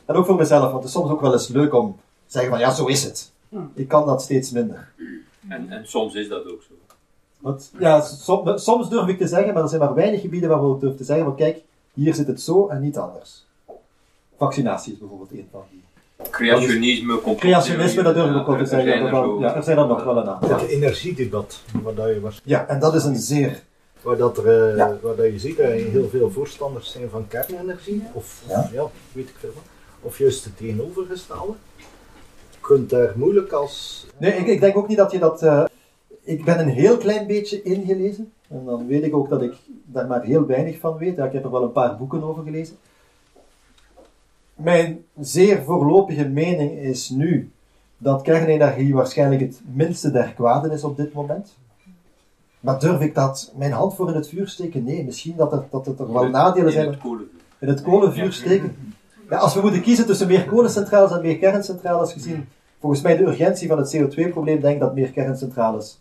En 0.05 0.15
ook 0.15 0.27
voor 0.27 0.37
mezelf, 0.37 0.63
want 0.63 0.75
het 0.75 0.85
is 0.85 0.93
soms 0.93 1.11
ook 1.11 1.21
wel 1.21 1.33
eens 1.33 1.49
leuk 1.49 1.75
om 1.75 1.97
te 2.27 2.33
zeggen 2.33 2.51
van 2.51 2.61
ja, 2.61 2.71
zo 2.75 2.87
is 2.87 3.05
het. 3.05 3.31
Ik 3.75 3.89
kan 3.89 4.07
dat 4.07 4.23
steeds 4.23 4.51
minder. 4.51 4.89
En, 5.49 5.71
en 5.71 5.87
soms 5.89 6.15
is 6.15 6.29
dat 6.29 6.41
ook 6.51 6.63
zo. 6.69 6.75
Want, 7.41 7.71
ja, 7.79 8.01
som- 8.01 8.59
soms 8.59 8.89
durf 8.89 9.09
ik 9.09 9.19
te 9.19 9.27
zeggen, 9.27 9.55
maar 9.55 9.63
er 9.63 9.69
zijn 9.69 9.81
maar 9.81 9.95
weinig 9.95 10.21
gebieden 10.21 10.49
waar 10.49 10.71
we 10.73 10.79
durven 10.79 10.99
te 10.99 11.05
zeggen 11.05 11.25
van 11.25 11.37
kijk, 11.37 11.63
hier 11.97 12.15
zit 12.15 12.27
het 12.27 12.41
zo 12.41 12.69
en 12.69 12.81
niet 12.81 12.97
anders. 12.99 13.45
Vaccinatie 14.39 14.93
is 14.93 14.99
bijvoorbeeld 14.99 15.31
een 15.31 15.49
van 15.51 15.63
die. 15.71 15.85
Creationisme, 16.31 17.21
Creationisme, 17.37 18.03
dat 18.03 18.15
durf 18.15 18.31
ik 18.31 18.37
ook 18.37 18.47
wel 18.47 18.55
te 18.57 18.61
er 18.61 18.67
zeggen. 18.67 18.89
zijn 18.99 19.11
dat 19.13 19.25
er 19.25 19.41
Ja, 19.41 19.55
er 19.55 19.63
zijn 19.63 19.79
er 19.79 19.87
nog 19.87 20.05
wel 20.05 20.17
een 20.17 20.29
aantal. 20.29 20.49
Het 20.59 20.69
energiedebat, 20.69 21.61
waar, 21.83 21.95
dat 21.95 22.09
je, 22.09 22.21
was- 22.21 22.41
Ja, 22.45 22.67
en 22.69 22.79
dat 22.81 22.95
is 22.95 23.05
een 23.05 23.17
zeer 23.17 23.63
waar, 24.03 24.17
dat 24.17 24.39
er, 24.39 24.71
eh, 24.71 24.77
Ja. 24.77 24.97
waar 25.03 25.17
dat 25.17 25.27
je 25.27 25.39
ziet 25.39 25.57
dat 25.57 25.67
er 25.67 25.73
heel 25.73 26.09
veel 26.09 26.31
voorstanders 26.31 26.93
zijn 26.93 27.09
van 27.11 27.29
kernenergie, 27.29 28.03
of 28.13 28.43
Ja. 28.49 28.71
ja. 28.73 28.91
weet 29.13 29.29
ik 29.29 29.35
veel 29.39 29.51
wat, 29.55 29.63
of 30.01 30.19
juist 30.19 30.45
het 30.45 30.57
tegenovergestelde. 30.57 31.53
Je 32.51 32.57
kunt 32.61 32.91
daar 32.91 33.13
moeilijk 33.17 33.53
als 33.53 34.07
Nee, 34.19 34.33
ik, 34.33 34.47
ik 34.47 34.61
denk 34.61 34.77
ook 34.77 34.89
niet 34.89 34.97
dat 34.97 35.13
je 35.13 35.19
dat. 35.19 35.43
eh, 35.43 35.65
ik 36.23 36.45
ben 36.45 36.59
een 36.59 36.69
heel 36.69 36.97
klein 36.97 37.27
beetje 37.27 37.63
ingelezen. 37.63 38.33
En 38.49 38.65
dan 38.65 38.87
weet 38.87 39.03
ik 39.03 39.15
ook 39.15 39.29
dat 39.29 39.43
ik 39.43 39.55
daar 39.85 40.07
maar 40.07 40.23
heel 40.23 40.47
weinig 40.47 40.79
van 40.79 40.97
weet. 40.97 41.17
Ja, 41.17 41.25
ik 41.25 41.33
heb 41.33 41.45
er 41.45 41.51
wel 41.51 41.63
een 41.63 41.73
paar 41.73 41.97
boeken 41.97 42.23
over 42.23 42.43
gelezen. 42.43 42.77
Mijn 44.55 45.05
zeer 45.21 45.63
voorlopige 45.63 46.29
mening 46.29 46.71
is 46.79 47.11
nu 47.11 47.51
dat 47.99 48.23
kernenergie 48.23 48.95
waarschijnlijk 48.95 49.41
het 49.41 49.61
minste 49.75 50.11
der 50.11 50.33
kwaden 50.35 50.71
is 50.71 50.85
op 50.85 50.97
dit 50.97 51.13
moment. 51.13 51.57
Maar 52.61 52.79
durf 52.81 53.01
ik 53.01 53.15
dat 53.15 53.53
mijn 53.57 53.73
hand 53.73 53.95
voor 53.95 54.09
in 54.09 54.15
het 54.15 54.29
vuur 54.29 54.49
steken? 54.49 54.85
Nee, 54.85 55.05
misschien 55.05 55.37
dat 55.37 55.53
er, 55.53 55.65
dat 55.71 55.87
het 55.87 55.99
er 55.99 56.13
wel 56.13 56.29
nadelen 56.29 56.67
In 56.67 56.73
zijn 56.73 56.87
het 56.89 56.99
kolenvuur. 56.99 57.41
in 57.59 57.69
het 57.69 57.83
kolenvuur 57.83 58.33
steken. 58.33 58.77
Ja, 59.31 59.37
als 59.39 59.55
we 59.55 59.61
moeten 59.61 59.83
kiezen 59.83 60.07
tussen 60.07 60.27
meer 60.27 60.45
kolencentrales 60.45 61.13
en 61.13 61.21
meer 61.21 61.39
kerncentrales, 61.39 62.13
gezien 62.13 62.49
volgens 62.81 63.03
mij 63.03 63.17
de 63.17 63.25
urgentie 63.25 63.69
van 63.69 63.79
het 63.79 63.97
CO2-probleem, 63.97 64.61
denk 64.61 64.75
ik 64.75 64.81
dat 64.81 64.95
meer 64.95 65.11
kerncentrales 65.11 66.01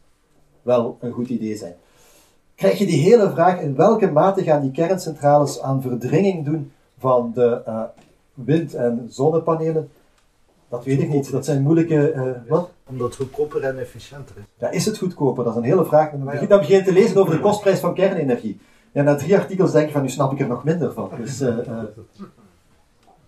wel 0.62 0.98
een 1.02 1.12
goed 1.12 1.30
idee 1.30 1.56
zijn. 1.56 1.74
Krijg 2.56 2.78
je 2.78 2.86
die 2.86 3.02
hele 3.02 3.30
vraag 3.30 3.62
in 3.62 3.76
welke 3.76 4.12
mate 4.12 4.44
gaan 4.44 4.62
die 4.62 4.72
kerncentrales 4.72 5.62
aan 5.62 5.82
verdringing 5.82 6.46
doen 6.46 6.72
van 6.98 7.32
de 7.34 7.62
uh, 7.68 7.82
wind- 8.34 8.74
en 8.74 9.08
zonnepanelen? 9.10 9.90
Dat 10.70 10.84
weet 10.84 11.02
ik 11.02 11.10
niet. 11.10 11.32
Dat 11.32 11.46
zijn 11.46 11.62
moeilijke. 11.62 12.14
Uh, 12.14 12.50
wat? 12.50 12.70
Omdat 12.90 13.08
het 13.08 13.16
goedkoper 13.16 13.64
en 13.64 13.80
efficiënter 13.80 14.36
is. 14.38 14.44
Ja, 14.60 14.70
is 14.70 14.86
het 14.86 14.98
goedkoper? 14.98 15.44
Dat 15.44 15.54
is 15.54 15.60
een 15.60 15.66
hele 15.66 15.86
vraag. 15.86 16.12
Dan 16.12 16.24
begin, 16.24 16.48
dan 16.48 16.60
begin 16.60 16.78
je 16.78 16.84
te 16.84 16.94
lezen 16.94 17.18
over 17.18 17.34
de 17.34 17.40
kostprijs 17.40 17.80
van 17.80 17.94
kernenergie. 17.94 18.60
Ja, 18.92 19.04
na 19.04 19.16
drie 19.16 19.38
artikels 19.38 19.72
denk 19.72 19.88
je 19.88 19.94
van, 19.94 20.02
nu 20.02 20.10
snap 20.10 20.32
ik 20.32 20.40
er 20.40 20.48
nog 20.48 20.64
minder 20.64 20.94
van. 20.94 21.10
Dus, 21.18 21.42
uh, 21.42 21.58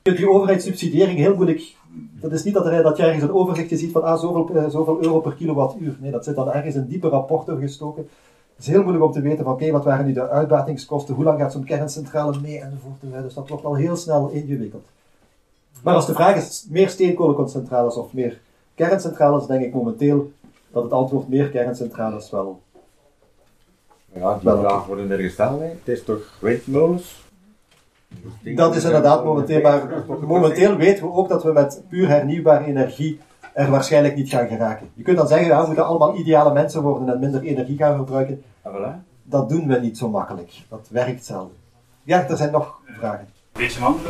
die 0.01 0.29
overheidssubsidiëring 0.29 1.17
heel 1.17 1.35
moeilijk. 1.35 1.75
Dat 2.11 2.31
is 2.31 2.43
niet 2.43 2.53
dat, 2.53 2.65
er, 2.65 2.83
dat 2.83 2.97
je 2.97 3.03
ergens 3.03 3.23
een 3.23 3.33
overzichtje 3.33 3.77
ziet 3.77 3.91
van 3.91 4.03
ah, 4.03 4.19
zoveel, 4.19 4.69
zoveel 4.69 5.03
euro 5.03 5.19
per 5.19 5.33
kilowattuur. 5.33 5.97
Nee, 5.99 6.11
dat 6.11 6.23
zit 6.23 6.35
dan 6.35 6.51
ergens 6.51 6.75
in 6.75 6.87
diepe 6.87 7.09
rapporten 7.09 7.59
gestoken. 7.59 8.07
Het 8.57 8.65
is 8.65 8.71
heel 8.71 8.81
moeilijk 8.81 9.05
om 9.05 9.11
te 9.11 9.21
weten 9.21 9.43
van 9.43 9.53
oké, 9.53 9.71
wat 9.71 9.83
waren 9.83 10.05
nu 10.05 10.13
de 10.13 10.29
uitbatingskosten, 10.29 11.15
hoe 11.15 11.23
lang 11.23 11.39
gaat 11.39 11.51
zo'n 11.51 11.63
kerncentrale 11.63 12.39
mee 12.39 12.59
enzovoort. 12.59 13.01
Dus 13.01 13.33
dat 13.33 13.49
wordt 13.49 13.65
al 13.65 13.75
heel 13.75 13.95
snel 13.95 14.29
ingewikkeld. 14.29 14.85
Maar 15.83 15.95
als 15.95 16.05
de 16.05 16.13
vraag 16.13 16.35
is 16.35 16.67
meer 16.69 16.89
steenkolenconcentrales 16.89 17.95
of 17.95 18.13
meer 18.13 18.39
kerncentrales, 18.75 19.45
denk 19.45 19.63
ik 19.63 19.73
momenteel 19.73 20.31
dat 20.71 20.83
het 20.83 20.91
antwoord 20.91 21.29
meer 21.29 21.49
kerncentrales 21.49 22.29
wel. 22.29 22.61
Ja, 24.13 24.33
die 24.33 24.49
vraag 24.49 24.85
wordt 24.85 25.11
er 25.11 25.19
gesteld. 25.19 25.61
Het 25.61 25.77
is 25.83 26.03
toch 26.03 26.37
windmolens? 26.39 27.25
Dat 28.55 28.75
is 28.75 28.83
inderdaad 28.83 29.23
momenteel, 29.23 29.61
maar 29.61 30.03
momenteel 30.21 30.75
weten 30.75 31.03
we 31.03 31.11
ook 31.11 31.29
dat 31.29 31.43
we 31.43 31.51
met 31.51 31.83
puur 31.89 32.07
hernieuwbare 32.07 32.65
energie 32.65 33.19
er 33.57 33.69
waarschijnlijk 33.69 34.15
niet 34.15 34.29
gaan 34.29 34.47
geraken. 34.47 34.89
Je 34.93 35.03
kunt 35.03 35.17
dan 35.17 35.27
zeggen, 35.27 35.47
ja, 35.47 35.59
we 35.61 35.65
moeten 35.65 35.85
allemaal 35.85 36.17
ideale 36.17 36.53
mensen 36.53 36.81
worden 36.81 37.09
en 37.13 37.19
minder 37.19 37.41
energie 37.41 37.77
gaan 37.77 37.95
verbruiken. 37.95 38.43
Dat 39.23 39.49
doen 39.49 39.67
we 39.67 39.79
niet 39.79 39.97
zo 39.97 40.09
makkelijk. 40.09 40.51
Dat 40.69 40.87
werkt 40.91 41.25
zelden. 41.25 41.55
Ja, 42.03 42.27
er 42.27 42.37
zijn 42.37 42.51
nog 42.51 42.79
vragen. 42.99 43.19
Een 43.19 43.61
beetje 43.61 43.83
andere, 43.83 44.09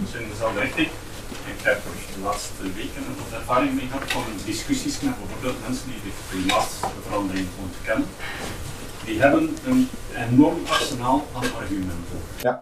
dus 0.00 0.14
in 0.20 0.28
dezelfde 0.28 0.60
richting. 0.60 0.88
Ik 1.52 1.60
heb 1.62 1.78
de 2.14 2.20
laatste 2.22 2.62
weken 2.62 3.02
wat 3.18 3.40
ervaring 3.40 3.74
mee 3.74 3.86
gehad 3.86 4.12
van 4.12 4.22
discussies 4.44 5.00
met 5.00 5.14
bijvoorbeeld 5.18 5.66
mensen 5.66 5.86
die 5.86 6.00
de 6.02 6.12
klimaatverandering 6.30 7.46
ontkennen. 7.64 8.08
Die 9.04 9.20
hebben 9.20 9.56
een 9.66 9.88
enorm 10.30 10.58
arsenaal 10.68 11.22
aan 11.36 11.48
argumenten. 11.60 12.18
Ja. 12.36 12.58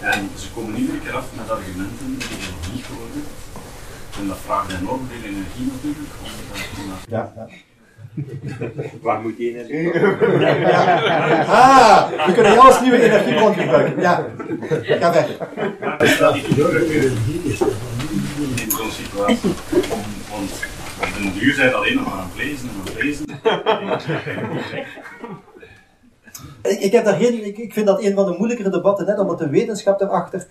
En 0.00 0.30
ze 0.36 0.52
komen 0.54 0.76
iedere 0.76 0.98
keer 0.98 1.16
af 1.16 1.26
met 1.36 1.50
argumenten 1.50 2.06
die 2.06 2.38
nog 2.46 2.72
niet 2.72 2.86
hebt. 3.14 3.53
En 4.20 4.28
dat 4.28 4.36
vraagt 4.44 4.72
enorm 4.80 5.06
veel 5.08 5.30
energie 5.30 5.72
natuurlijk. 5.72 6.10
Om 6.22 6.88
dat 6.88 6.98
ja, 7.08 7.32
ja. 7.36 7.46
Waar 9.02 9.20
moet 9.20 9.36
die 9.36 9.50
energie 9.50 9.92
Ah, 11.48 12.08
we 12.26 12.32
kunnen 12.32 12.52
jou 12.52 12.66
als 12.66 12.80
nieuwe 12.80 13.02
energiebron 13.02 13.54
gebruiken. 13.54 14.00
Ja, 14.00 14.26
ga 14.86 15.12
weg. 15.12 15.26
Dat 15.80 16.02
is 16.02 16.18
dat 16.18 16.34
niet 16.34 16.46
in 18.60 18.70
zo'n 18.70 18.90
situatie. 18.90 19.54
Want 20.30 20.50
op 21.00 21.08
den 21.22 21.32
duur 21.38 21.54
zijn 21.54 21.74
alleen 21.74 21.94
nog 21.94 22.04
maar 22.04 22.14
aan 22.14 22.30
het 22.34 22.44
lezen 22.44 22.68
en 22.68 22.74
aan 22.74 22.84
het 22.84 23.02
lezen. 23.02 23.24
Ik, 26.62 26.80
ik, 26.80 26.92
heb 26.92 27.04
daar 27.04 27.16
geen, 27.16 27.44
ik, 27.44 27.58
ik 27.58 27.72
vind 27.72 27.86
dat 27.86 28.02
een 28.02 28.14
van 28.14 28.26
de 28.26 28.34
moeilijkere 28.38 28.70
debatten, 28.70 29.06
net 29.06 29.18
omdat 29.18 29.38
de 29.38 29.48
wetenschap 29.48 30.00
erachter 30.00 30.46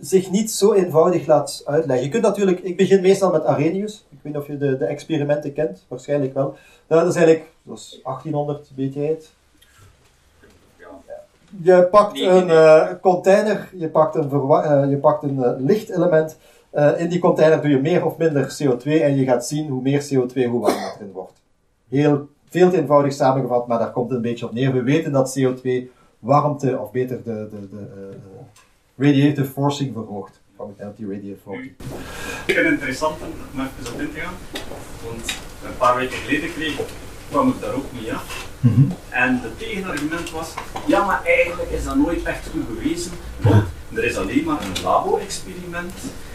zich 0.00 0.30
niet 0.30 0.50
zo 0.50 0.72
eenvoudig 0.72 1.26
laat 1.26 1.62
uitleggen. 1.64 2.04
Je 2.04 2.10
kunt 2.10 2.22
natuurlijk, 2.22 2.60
ik 2.60 2.76
begin 2.76 3.00
meestal 3.00 3.32
met 3.32 3.44
Arrhenius. 3.44 4.06
Ik 4.10 4.18
weet 4.22 4.32
niet 4.32 4.42
of 4.42 4.48
je 4.48 4.58
de, 4.58 4.76
de 4.76 4.84
experimenten 4.84 5.52
kent, 5.52 5.84
waarschijnlijk 5.88 6.34
wel. 6.34 6.56
Dat 6.86 7.06
is 7.06 7.14
eigenlijk, 7.14 7.46
dat 7.62 7.78
is 7.78 8.00
1800, 8.02 8.70
weet 8.76 8.94
jij 8.94 9.06
het? 9.06 9.34
Je 11.62 11.88
pakt 11.90 12.20
een 12.20 12.48
uh, 12.48 12.88
container, 13.00 13.70
je 13.76 13.88
pakt 13.88 14.14
een, 14.14 14.30
uh, 14.32 14.90
je 14.90 14.96
pakt 14.96 15.22
een 15.22 15.36
uh, 15.36 15.50
lichtelement. 15.58 16.38
in 16.96 17.08
die 17.08 17.18
container 17.18 17.60
doe 17.60 17.70
je 17.70 17.80
meer 17.80 18.04
of 18.04 18.16
minder 18.16 18.58
CO2 18.62 18.84
en 18.84 19.16
je 19.16 19.24
gaat 19.24 19.46
zien 19.46 19.68
hoe 19.68 19.82
meer 19.82 20.04
CO2, 20.04 20.44
hoe 20.48 20.60
warmer 20.60 20.84
het 20.84 20.96
erin 20.98 21.12
wordt. 21.12 21.42
Heel 21.88 22.28
veel 22.48 22.70
te 22.70 22.78
eenvoudig 22.78 23.12
samengevat, 23.12 23.66
maar 23.66 23.78
daar 23.78 23.92
komt 23.92 24.08
het 24.08 24.16
een 24.16 24.22
beetje 24.22 24.46
op 24.46 24.52
neer. 24.52 24.72
We 24.72 24.82
weten 24.82 25.12
dat 25.12 25.38
CO2 25.38 25.70
warmte, 26.18 26.78
of 26.78 26.90
beter 26.90 27.22
de, 27.22 27.48
de, 27.50 27.68
de 27.68 28.08
radiative 28.98 29.50
forcing 29.50 29.92
verhoogt. 29.92 30.40
Van 30.56 30.74
de 30.76 30.84
anti-radiative 30.84 31.40
forcing. 31.42 31.72
Ik 32.46 32.54
vind 32.54 32.64
het 32.64 32.66
interessant 32.66 33.16
om 33.20 33.60
even 33.60 33.94
op 33.94 34.00
in 34.00 34.12
te 34.12 34.20
gaan. 34.20 34.34
Want 35.04 35.30
een 35.64 35.76
paar 35.78 35.96
weken 35.96 36.16
geleden 36.16 36.52
kreeg, 36.52 36.80
kwam 37.30 37.48
ik 37.48 37.60
daar 37.60 37.74
ook 37.74 37.92
mee 38.00 38.14
af. 38.14 38.48
Mm 38.60 38.74
-hmm. 38.74 38.92
En 39.10 39.40
het 39.42 39.58
tegenargument 39.58 40.30
was, 40.30 40.54
ja 40.86 41.04
maar 41.04 41.24
eigenlijk 41.24 41.70
is 41.70 41.84
dat 41.84 41.96
nooit 41.96 42.22
echt 42.22 42.48
goed 42.48 42.74
bewezen, 42.74 43.12
want 43.42 43.64
er 43.94 44.04
is 44.04 44.16
alleen 44.16 44.44
maar 44.44 44.62
een 44.62 44.82
labo-experiment 44.82 45.92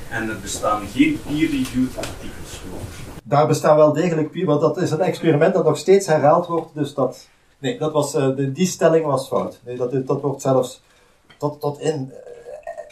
en 0.10 0.30
er 0.30 0.40
bestaan 0.40 0.88
geen 0.88 1.20
peer-reviewed 1.28 1.98
artikels 1.98 2.62
voor. 2.70 2.80
Daar 3.24 3.48
bestaan 3.48 3.76
wel 3.76 3.94
degelijk 3.94 4.32
peer, 4.32 4.46
want 4.46 4.62
dat 4.62 4.78
is 4.78 4.92
een 4.92 5.02
experiment 5.02 5.54
dat 5.54 5.66
nog 5.66 5.78
steeds 5.78 6.08
herhaald 6.08 6.48
wordt, 6.48 6.74
dus 6.74 6.94
dat... 6.94 7.28
Nee, 7.58 7.78
dat 7.78 7.92
was, 7.92 8.16
uh, 8.16 8.36
de, 8.36 8.52
die 8.52 8.66
stelling 8.66 9.06
was 9.06 9.28
fout. 9.28 9.60
Nee, 9.66 9.78
dat, 9.78 10.08
dat 10.08 10.22
wordt 10.22 10.42
zelfs 10.42 10.82
tot, 11.38 11.60
tot 11.60 11.80
in 11.80 12.14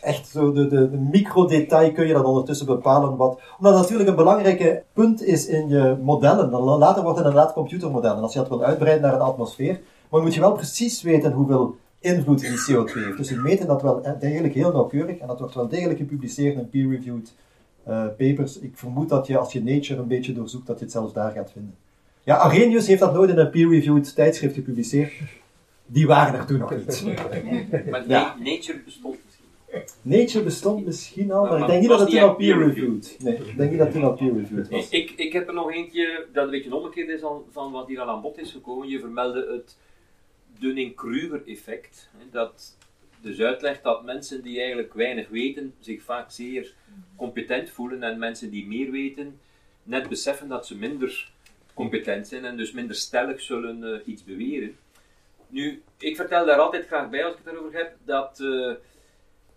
echt 0.02 0.28
zo 0.28 0.52
de, 0.52 0.68
de, 0.68 0.90
de 0.90 0.98
microdetail 0.98 1.92
kun 1.92 2.08
je 2.08 2.14
dat 2.14 2.26
ondertussen 2.26 2.66
bepalen. 2.66 3.16
Wat, 3.16 3.40
omdat 3.58 3.74
dat 3.74 3.82
natuurlijk 3.82 4.10
een 4.10 4.16
belangrijk 4.16 4.84
punt 4.94 5.24
is 5.24 5.48
in 5.48 5.68
je 5.68 5.98
modellen. 6.02 6.52
Dan 6.52 6.62
later 6.62 7.04
wordt 7.04 7.18
het 7.18 7.28
inderdaad 7.28 7.54
computermodellen. 7.54 8.22
Als 8.22 8.34
je 8.34 8.40
dat 8.40 8.50
wil 8.50 8.64
uitbreiden 8.64 9.02
naar 9.02 9.14
een 9.14 9.20
atmosfeer. 9.20 9.80
Maar 10.10 10.22
moet 10.22 10.34
je 10.34 10.40
wel 10.40 10.54
precies 10.54 11.02
weten 11.02 11.32
hoeveel 11.32 11.76
invloed 12.00 12.40
die 12.40 12.50
CO2 12.50 12.94
heeft. 12.94 13.18
Dus 13.18 13.30
we 13.30 13.42
meten 13.42 13.68
dat 13.68 13.82
wel 13.82 14.02
degelijk 14.20 14.54
heel 14.54 14.72
nauwkeurig. 14.72 15.18
En 15.18 15.28
dat 15.28 15.40
wordt 15.40 15.56
wel 15.56 15.68
degelijk 15.68 16.00
gepubliceerd 16.00 16.56
in 16.56 16.70
peer-reviewed 16.70 17.34
uh, 17.88 18.06
papers. 18.18 18.60
Ik 18.60 18.72
vermoed 18.78 19.10
dat 19.10 19.28
je 19.28 19.38
als 19.38 19.54
je 19.54 19.64
Nature 19.64 20.02
een 20.02 20.08
beetje 20.08 20.34
doorzoekt, 20.34 20.68
dat 20.68 20.78
je 20.78 20.84
het 20.84 20.94
zelfs 20.94 21.14
daar 21.14 21.32
gaat 21.32 21.52
vinden. 21.52 21.76
Ja, 22.24 22.36
Arrhenius 22.36 22.88
heeft 22.88 23.00
dat 23.00 23.14
nooit 23.14 23.30
in 23.30 23.38
een 23.38 23.50
peer-reviewed 23.50 24.16
tijdschrift 24.16 24.54
gepubliceerd. 24.54 25.14
Die 25.86 26.08
waren 26.08 26.40
er 26.40 26.46
toen 26.46 26.58
nog 26.60 26.72
niet. 26.72 27.04
Maar 27.90 28.08
ja. 28.08 28.36
Nature 28.40 28.82
bestond 28.86 29.16
Nature 30.02 30.44
bestond 30.44 30.86
misschien 30.86 31.32
al, 31.32 31.46
maar, 31.46 31.60
ik 31.60 31.68
denk 31.68 31.80
niet 31.80 31.90
dat 31.90 32.00
het 32.00 32.10
toen 32.10 32.20
al 32.20 32.36
peer-reviewed. 32.36 33.18
Nee, 33.20 33.36
ik 33.36 33.58
denk 33.58 33.70
niet 33.70 33.80
dat 33.80 33.88
het 33.88 33.96
toen 33.96 34.06
al 34.06 34.14
peer-reviewed 34.14 34.70
was. 34.70 34.90
Ik, 34.90 35.12
ik 35.12 35.34
heb 35.34 35.48
er 35.48 35.54
nog 35.54 35.72
eentje 35.72 36.26
dat 36.34 36.44
een 36.44 36.52
beetje 36.52 36.76
omgekeerd 36.76 37.10
is 37.10 37.22
van 37.52 37.72
wat 37.72 37.88
hier 37.88 38.00
al 38.00 38.10
aan 38.10 38.22
bod 38.22 38.38
is 38.38 38.52
gekomen. 38.52 38.88
Je 38.88 39.00
vermeldde 39.00 39.52
het 39.52 39.78
Dunning-Kruger-effect. 40.60 42.10
Dat 42.32 42.78
dus 43.22 43.40
uitlegt 43.40 43.84
dat 43.84 44.04
mensen 44.04 44.42
die 44.42 44.60
eigenlijk 44.60 44.94
weinig 44.94 45.30
weten, 45.30 45.74
zich 45.80 46.02
vaak 46.02 46.32
zeer 46.32 46.74
competent 47.18 47.70
voelen 47.70 48.04
en 48.04 48.20
mensen 48.20 48.50
die 48.50 48.68
meer 48.68 48.92
weten, 48.92 49.40
net 49.84 50.10
beseffen 50.10 50.48
dat 50.48 50.68
ze 50.68 50.78
minder 50.78 51.32
competent 51.74 52.28
zijn 52.28 52.46
en 52.46 52.58
dus 52.58 52.72
minder 52.72 52.96
stellig 52.96 53.42
zullen 53.42 53.84
uh, 53.84 54.00
iets 54.06 54.24
beweren. 54.24 54.78
Nu, 55.48 55.82
ik 55.98 56.16
vertel 56.16 56.46
daar 56.46 56.60
altijd 56.60 56.88
graag 56.88 57.10
bij 57.10 57.26
als 57.26 57.34
ik 57.34 57.40
het 57.44 57.54
erover 57.54 57.78
heb, 57.78 57.96
dat... 58.06 58.40
Uh, 58.42 58.74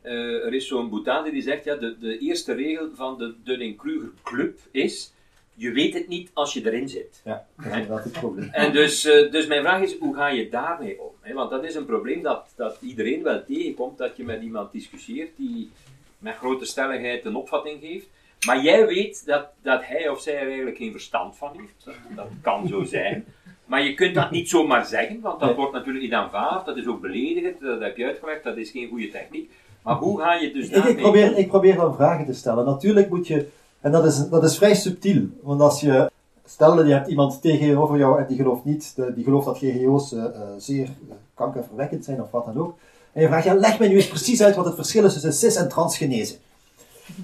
uh, 0.05 0.45
er 0.45 0.55
is 0.55 0.67
zo'n 0.67 0.91
Boutade 0.91 1.31
die 1.31 1.43
zegt, 1.43 1.65
ja, 1.65 1.75
de, 1.75 1.99
de 1.99 2.19
eerste 2.19 2.53
regel 2.53 2.91
van 2.95 3.19
de 3.19 3.35
Dunning-Kruger 3.45 4.11
Club 4.23 4.59
is, 4.71 5.13
je 5.55 5.73
weet 5.73 5.95
het 5.95 6.09
niet 6.09 6.31
als 6.33 6.53
je 6.53 6.67
erin 6.67 6.89
zit. 6.89 7.21
Ja, 7.25 7.47
dat 7.57 7.67
is 7.67 7.73
inderdaad 7.73 8.05
het 8.05 8.13
probleem. 8.13 8.49
En 8.53 8.73
dus, 8.73 9.07
uh, 9.07 9.31
dus 9.31 9.47
mijn 9.47 9.63
vraag 9.63 9.83
is, 9.83 9.99
hoe 9.99 10.15
ga 10.15 10.29
je 10.29 10.49
daarmee 10.49 11.01
om? 11.01 11.11
He, 11.21 11.35
want 11.35 11.51
dat 11.51 11.65
is 11.65 11.75
een 11.75 11.85
probleem 11.85 12.23
dat, 12.23 12.53
dat 12.57 12.79
iedereen 12.81 13.23
wel 13.23 13.45
tegenkomt, 13.45 13.99
dat 13.99 14.17
je 14.17 14.25
met 14.25 14.43
iemand 14.43 14.73
discussieert 14.73 15.31
die 15.37 15.71
met 16.19 16.37
grote 16.37 16.65
stelligheid 16.65 17.25
een 17.25 17.35
opvatting 17.35 17.81
geeft. 17.81 18.07
Maar 18.47 18.63
jij 18.63 18.87
weet 18.87 19.27
dat, 19.27 19.47
dat 19.63 19.85
hij 19.85 20.09
of 20.09 20.21
zij 20.21 20.35
er 20.35 20.47
eigenlijk 20.47 20.77
geen 20.77 20.93
verstand 20.93 21.37
van 21.37 21.57
heeft. 21.59 21.85
Dat, 21.85 21.95
dat 22.17 22.29
kan 22.43 22.69
zo 22.69 22.85
zijn. 22.85 23.25
Maar 23.65 23.83
je 23.83 23.95
kunt 23.95 24.15
dat 24.15 24.31
niet 24.31 24.49
zomaar 24.49 24.87
zeggen, 24.87 25.21
want 25.21 25.41
dat 25.41 25.55
wordt 25.55 25.73
natuurlijk 25.73 26.05
niet 26.05 26.13
aanvaard. 26.13 26.67
Dat 26.67 26.77
is 26.77 26.87
ook 26.87 27.01
beledigend, 27.01 27.61
dat 27.61 27.81
heb 27.81 27.97
je 27.97 28.05
uitgelegd, 28.05 28.45
dat 28.45 28.57
is 28.57 28.71
geen 28.71 28.89
goede 28.89 29.09
techniek. 29.09 29.51
Maar 29.83 29.97
hoe 29.97 30.21
ga 30.21 30.35
je 30.35 30.53
dus 30.53 30.69
ik, 30.69 30.85
ik, 30.85 30.97
probeer, 30.97 31.39
ik 31.39 31.49
probeer 31.49 31.77
dan 31.77 31.95
vragen 31.95 32.27
te 32.27 32.33
stellen. 32.33 32.65
Natuurlijk 32.65 33.11
moet 33.11 33.27
je, 33.27 33.47
en 33.81 33.93
dat 33.93 34.05
is, 34.05 34.29
dat 34.29 34.45
is 34.45 34.57
vrij 34.57 34.75
subtiel, 34.75 35.23
want 35.43 35.61
als 35.61 35.81
je, 35.81 36.11
stel 36.47 36.85
je 36.87 36.93
hebt 36.93 37.09
iemand 37.09 37.43
tegenover 37.43 37.99
jou 37.99 38.19
en 38.21 38.27
die 38.29 38.37
gelooft 38.37 38.65
niet, 38.65 38.95
die 39.15 39.25
gelooft 39.25 39.47
dat 39.47 39.59
GGO's 39.59 40.13
uh, 40.13 40.19
uh, 40.23 40.29
zeer 40.59 40.89
kankerverwekkend 41.35 42.05
zijn 42.05 42.23
of 42.23 42.31
wat 42.31 42.45
dan 42.45 42.59
ook, 42.59 42.75
en 43.13 43.21
je 43.23 43.27
vraagt, 43.27 43.45
ja, 43.45 43.55
leg 43.55 43.79
mij 43.79 43.89
nu 43.89 43.95
eens 43.95 44.09
precies 44.09 44.43
uit 44.43 44.57
wat 44.57 44.65
het 44.65 44.75
verschil 44.75 45.05
is 45.05 45.13
tussen 45.13 45.33
cis 45.33 45.57
en 45.57 45.69
transgenese. 45.69 46.37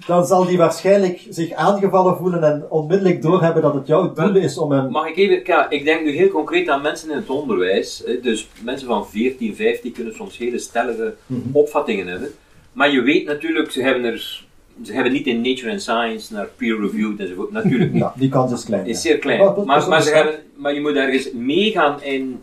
Dan 0.07 0.27
zal 0.27 0.45
die 0.45 0.59
waarschijnlijk 0.59 1.27
zich 1.31 1.53
aangevallen 1.53 2.17
voelen 2.17 2.43
en 2.43 2.67
onmiddellijk 2.69 3.23
doorhebben 3.23 3.63
dat 3.63 3.75
het 3.75 3.87
jouw 3.87 4.13
doel 4.13 4.37
is 4.37 4.59
om 4.59 4.73
hem... 4.73 4.91
Mag 4.91 5.09
ik 5.09 5.17
even, 5.17 5.41
ja, 5.45 5.71
ik 5.71 5.85
denk 5.85 6.05
nu 6.05 6.11
heel 6.11 6.29
concreet 6.29 6.69
aan 6.69 6.83
mensen 6.83 7.11
in 7.11 7.17
het 7.17 7.31
onderwijs. 7.31 8.05
Dus 8.23 8.49
mensen 8.63 8.87
van 8.87 9.07
14, 9.09 9.55
15 9.57 9.93
kunnen 9.93 10.15
soms 10.15 10.39
hele 10.39 10.59
stellige 10.59 11.15
Mhm. 11.27 11.41
opvattingen 11.53 12.07
hebben. 12.07 12.31
Maar 12.79 12.91
je 12.93 13.03
weet 13.03 13.25
natuurlijk, 13.25 13.71
ze 13.71 13.83
hebben, 13.83 14.05
er, 14.05 14.45
ze 14.83 14.93
hebben 14.93 15.13
niet 15.13 15.27
in 15.27 15.41
Nature 15.41 15.71
and 15.71 15.83
Science 15.83 16.33
naar 16.33 16.47
peer-reviewed 16.57 17.21
enzovoort. 17.21 17.51
Natuurlijk 17.51 17.93
niet. 17.93 18.03
Ja, 18.03 18.13
die 18.17 18.29
kans 18.29 18.53
is 18.53 18.65
klein. 18.65 18.87
is 18.87 19.03
ja. 19.03 19.09
zeer 19.09 19.19
klein. 19.19 19.39
Dat- 19.39 19.57
dat 19.57 19.65
maar, 19.65 19.89
maar, 19.89 20.03
ze 20.03 20.09
interessant. 20.09 20.25
hebben, 20.25 20.63
maar 20.63 20.75
je 20.75 20.81
moet 20.81 20.95
ergens 20.95 21.33
meegaan 21.33 22.03
in 22.03 22.43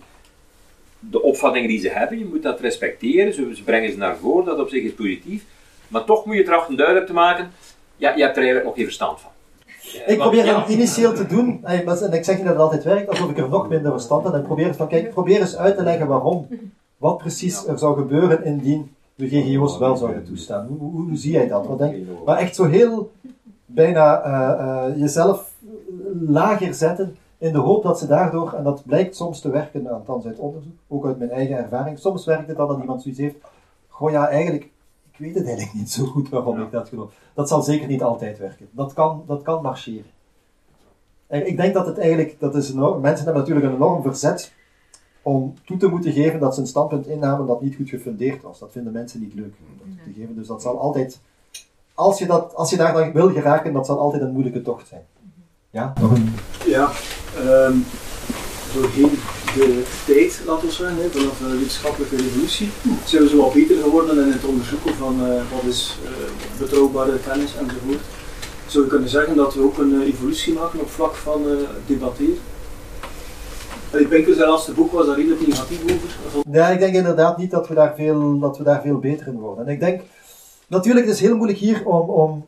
de 1.00 1.22
opvattingen 1.22 1.68
die 1.68 1.80
ze 1.80 1.90
hebben, 1.90 2.20
je 2.20 2.26
moet 2.26 2.44
dat 2.44 2.60
respecteren, 2.60 3.34
ze, 3.34 3.52
ze 3.56 3.64
brengen 3.64 3.92
ze 3.92 3.98
naar 3.98 4.18
voren, 4.18 4.46
dat 4.46 4.60
op 4.60 4.70
zich 4.70 4.84
is 4.84 4.94
positief. 4.94 5.44
Maar 5.88 6.04
toch 6.04 6.26
moet 6.26 6.36
je 6.36 6.44
trachten 6.44 6.76
duidelijk 6.76 7.08
te 7.08 7.14
maken, 7.14 7.52
ja, 7.98 8.16
je 8.16 8.22
hebt 8.22 8.38
er 8.38 8.44
eigenlijk 8.44 8.66
nog 8.66 8.76
geen 8.76 8.86
verstand 8.86 9.20
van. 9.20 9.32
Ik 10.08 10.18
probeer 10.18 10.46
ja, 10.46 10.62
het 10.62 10.70
initieel 10.70 11.14
te 11.14 11.26
doen, 11.28 11.60
en 11.64 12.14
ik 12.14 12.24
zeg 12.24 12.36
niet 12.36 12.46
dat 12.46 12.54
het 12.54 12.64
altijd 12.64 12.84
werkt, 12.84 13.10
alsof 13.10 13.30
ik 13.30 13.38
er 13.38 13.50
nog 13.50 13.70
minder 13.70 13.92
verstand 13.92 14.24
heb. 14.24 14.34
En 14.34 14.44
probeer 14.44 14.76
van, 14.76 14.88
kijk, 14.88 15.10
probeer 15.10 15.40
eens 15.40 15.56
uit 15.56 15.78
te 15.78 15.84
leggen 15.84 16.08
waarom. 16.08 16.48
Wat 16.98 17.18
precies 17.18 17.68
er 17.68 17.78
zou 17.78 17.98
gebeuren 17.98 18.46
indien 18.46 18.95
de 19.16 19.28
GGO's 19.28 19.78
wel 19.78 19.98
zouden 19.98 20.24
toestaan. 20.24 20.68
Hoe, 20.68 20.92
hoe, 20.92 21.16
zie 21.16 21.32
jij 21.32 21.48
dat? 21.48 21.68
Wat 21.68 21.78
denk, 21.78 21.96
maar 22.26 22.38
echt 22.38 22.56
zo 22.56 22.64
heel 22.64 23.12
bijna 23.66 24.22
eh, 24.22 24.88
eh, 24.90 24.98
jezelf 25.00 25.54
lager 26.28 26.74
zetten 26.74 27.18
in 27.38 27.52
de 27.52 27.60
hoop 27.60 27.84
dat 27.84 28.00
ze 28.00 28.08
daardoor, 28.08 28.54
en 28.54 28.64
dat 28.64 28.84
blijkt 28.86 29.16
soms 29.16 29.40
te 29.40 29.50
werken, 29.50 29.88
althans 29.88 30.26
uit 30.26 30.38
onderzoek, 30.38 30.78
ook 30.88 31.06
uit 31.06 31.18
mijn 31.18 31.30
eigen 31.30 31.58
ervaring, 31.58 32.00
soms 32.00 32.26
werkt 32.26 32.48
het 32.48 32.58
dan 32.58 32.68
dat 32.68 32.80
iemand 32.80 33.02
zoiets 33.02 33.20
heeft, 33.20 33.36
goh 33.88 34.12
ja, 34.12 34.28
eigenlijk, 34.28 34.64
ik 35.12 35.18
weet 35.18 35.36
het 35.36 35.46
eigenlijk 35.46 35.78
niet 35.78 35.92
zo 35.92 36.06
goed 36.06 36.30
waarom 36.30 36.62
ik 36.62 36.72
dat 36.72 36.90
geloof. 36.90 37.14
Dat 37.34 37.48
zal 37.48 37.62
zeker 37.62 37.88
niet 37.88 38.04
altijd 38.04 38.38
werken. 38.38 38.68
Dat 38.72 38.94
kan, 38.94 39.24
dat 39.28 39.42
kan 39.42 39.62
marcheren. 39.62 40.12
En 41.28 41.48
ik 41.48 41.58
denk 41.58 41.74
dat 41.74 41.86
het 41.86 41.98
eigenlijk, 41.98 42.40
dat 42.40 42.56
is 42.56 42.72
enorm, 42.72 43.02
mensen 43.02 43.26
hebben 43.26 43.42
natuurlijk 43.42 43.68
een 43.68 43.76
enorm 43.76 44.02
verzet 44.02 44.54
om 45.26 45.54
toe 45.66 45.78
te 45.78 45.88
moeten 45.88 46.12
geven 46.12 46.40
dat 46.40 46.56
ze 46.56 46.62
een 46.62 46.68
standpunt 46.68 47.08
innamen 47.08 47.48
dat 47.48 47.62
niet 47.62 47.76
goed 47.76 47.90
gefundeerd 47.90 48.42
was. 48.42 48.60
Dat 48.60 48.72
vinden 48.72 48.94
mensen 48.94 49.20
niet 49.20 49.34
leuk 49.34 49.54
om 49.60 49.78
dat 49.78 49.88
toe 49.88 50.14
te 50.14 50.20
geven. 50.20 50.36
Dus 50.36 50.48
dat 50.48 50.62
zal 50.62 50.80
altijd, 50.80 51.20
als 51.94 52.20
je, 52.20 52.26
dat, 52.26 52.56
als 52.56 52.70
je 52.70 52.78
daar 52.78 52.94
dan 52.94 53.12
wil 53.12 53.30
geraken, 53.30 53.74
dat 53.74 53.86
zal 53.86 54.00
altijd 54.00 54.22
een 54.22 54.32
moeilijke 54.32 54.62
tocht 54.62 54.88
zijn. 54.88 55.06
Ja, 55.70 55.94
nog 56.02 56.12
een 56.12 56.34
Ja, 56.66 56.92
ehm 57.38 57.78
doorheen 58.74 59.20
de 59.56 59.84
tijd, 60.06 60.42
laten 60.46 60.68
we 60.68 60.74
zeggen, 60.74 60.98
hè, 60.98 61.10
vanaf 61.10 61.38
de 61.38 61.58
wetenschappelijke 61.58 62.16
revolutie, 62.16 62.70
zijn 63.06 63.24
we 63.24 63.30
zo 63.30 63.38
wat 63.38 63.54
beter 63.54 63.78
geworden 63.78 64.26
in 64.26 64.32
het 64.32 64.46
onderzoeken 64.46 64.96
van 64.96 65.26
eh, 65.26 65.42
wat 65.52 65.64
is 65.64 65.98
eh, 66.04 66.60
betrouwbare 66.60 67.20
kennis 67.28 67.56
enzovoort. 67.56 68.04
Zou 68.66 68.84
je 68.84 68.90
kunnen 68.90 69.10
zeggen 69.10 69.36
dat 69.36 69.54
we 69.54 69.62
ook 69.62 69.78
een 69.78 70.02
eh, 70.02 70.08
evolutie 70.08 70.54
maken 70.54 70.80
op 70.80 70.90
vlak 70.90 71.16
van 71.16 71.50
eh 71.50 71.58
debatteren? 71.86 72.38
Ik 73.92 74.10
denk 74.10 74.26
dat 74.26 74.36
zijn 74.36 74.50
laatste 74.50 74.74
boek 74.74 74.92
was 74.92 75.06
daar 75.06 75.16
redelijk 75.16 75.48
negatief 75.48 75.84
over. 75.84 76.52
Ja, 76.52 76.70
ik 76.70 76.80
denk 76.80 76.96
inderdaad 76.96 77.38
niet 77.38 77.52
dat 77.52 77.68
we 77.68 77.74
daar 77.74 77.96
veel, 77.96 78.40
dat 78.40 78.58
we 78.58 78.64
daar 78.64 78.82
veel 78.82 79.00
beter 79.00 79.28
in 79.28 79.40
worden. 79.40 79.66
En 79.66 79.74
ik 79.74 79.80
denk, 79.80 80.02
natuurlijk, 80.68 81.06
het 81.06 81.16
is 81.16 81.22
heel 81.22 81.36
moeilijk 81.36 81.60
hier 81.60 81.86
om, 81.86 82.10
om. 82.10 82.46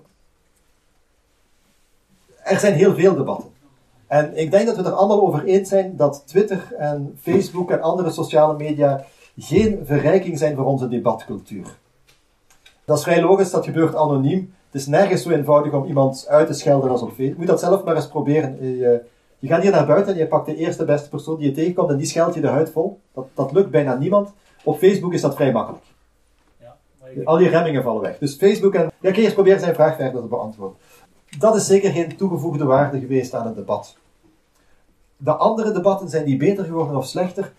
Er 2.44 2.60
zijn 2.60 2.74
heel 2.74 2.96
veel 2.96 3.16
debatten. 3.16 3.50
En 4.08 4.38
ik 4.38 4.52
denk 4.52 4.66
dat 4.66 4.76
we 4.76 4.84
er 4.84 4.92
allemaal 4.92 5.22
over 5.22 5.44
eens 5.44 5.70
zijn 5.70 5.96
dat 5.96 6.24
Twitter 6.26 6.74
en 6.78 7.18
Facebook 7.22 7.72
en 7.72 7.82
andere 7.82 8.12
sociale 8.12 8.58
media 8.58 9.06
geen 9.38 9.80
verrijking 9.84 10.38
zijn 10.38 10.56
voor 10.56 10.66
onze 10.66 10.88
debatcultuur. 10.88 11.78
Dat 12.86 12.98
is 12.98 13.04
vrij 13.04 13.22
logisch, 13.22 13.52
dat 13.52 13.66
gebeurt 13.66 13.96
anoniem. 13.96 14.54
Het 14.72 14.82
is 14.82 14.88
nergens 14.88 15.24
zo 15.24 15.30
eenvoudig 15.30 15.74
om 15.74 15.86
iemand 15.86 16.26
uit 16.30 16.48
te 16.48 16.54
schelden 16.54 16.90
als 16.90 17.02
op 17.02 17.10
Facebook. 17.10 17.38
Moet 17.38 17.48
dat 17.48 17.60
zelf 17.60 17.84
maar 17.84 17.96
eens 17.96 18.08
proberen. 18.08 18.78
Je, 18.78 19.02
je 19.40 19.48
gaat 19.48 19.62
hier 19.62 19.72
naar 19.72 19.86
buiten 19.86 20.14
en 20.14 20.20
je 20.20 20.28
pakt 20.28 20.46
de 20.46 20.56
eerste 20.56 20.86
beste 20.86 21.10
persoon 21.10 21.38
die 21.38 21.48
je 21.48 21.54
tegenkomt 21.54 21.90
en 21.90 21.98
die 21.98 22.06
scheldt 22.06 22.36
je 22.36 22.42
de 22.42 22.48
huid 22.48 22.70
vol. 22.70 23.00
Dat, 23.14 23.28
dat 23.34 23.52
lukt 23.52 23.70
bijna 23.70 23.96
niemand. 23.96 24.34
Op 24.64 24.78
Facebook 24.78 25.14
is 25.14 25.22
dat 25.22 25.36
vrij 25.36 25.52
makkelijk. 25.52 25.84
Al 27.24 27.38
die 27.38 27.50
remmingen 27.50 27.84
vallen 27.84 28.02
weg. 28.02 28.18
Dus 28.18 28.36
Facebook 28.36 28.74
en... 28.74 28.92
Ja, 29.00 29.12
kun 29.12 29.20
je 29.20 29.26
eens 29.26 29.34
proberen 29.34 29.60
zijn 29.60 29.76
vraag 29.76 29.96
verder 29.96 30.22
te 30.22 30.28
beantwoorden. 30.28 30.78
Dat 31.40 31.56
is 31.56 31.66
zeker 31.66 31.92
geen 31.92 32.18
toegevoegde 32.18 32.66
waarde 32.66 33.00
geweest 33.00 33.34
aan 33.34 33.46
het 33.46 33.56
debat. 33.56 33.98
De 35.18 35.36
andere 35.36 35.72
debatten, 35.72 36.10
zijn 36.10 36.26
die 36.26 36.38
beter 36.38 36.66
geworden 36.66 36.98
of 36.98 37.06
slechter? 37.06 37.54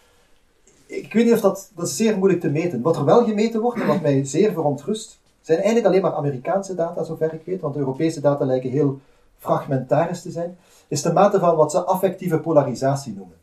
Ik 0.87 1.13
weet 1.13 1.25
niet 1.25 1.35
of 1.35 1.41
dat... 1.41 1.71
Dat 1.75 1.87
is 1.87 1.97
zeer 1.97 2.19
moeilijk 2.19 2.41
te 2.41 2.51
meten. 2.51 2.83
Wat 2.83 2.97
er 2.97 3.05
wel 3.05 3.25
gemeten 3.25 3.61
wordt, 3.61 3.81
en 3.81 3.87
wat 3.87 4.01
mij 4.01 4.25
zeer 4.25 4.53
verontrust, 4.53 5.19
zijn 5.41 5.59
eigenlijk 5.59 5.87
alleen 5.87 6.03
maar 6.03 6.13
Amerikaanse 6.13 6.75
data, 6.75 7.03
zover 7.03 7.33
ik 7.33 7.43
weet, 7.45 7.61
want 7.61 7.75
de 7.75 7.81
Europese 7.81 8.21
data 8.21 8.45
lijken 8.45 8.71
heel 8.71 9.01
fragmentarisch 9.39 10.23
te 10.23 10.31
zijn, 10.31 10.59
is 10.89 11.03
de 11.03 11.13
mate 11.13 11.39
van 11.39 11.57
wat 11.57 11.71
ze 11.71 11.85
affectieve 11.85 12.39
polarisatie 12.39 13.15
noemen. 13.15 13.37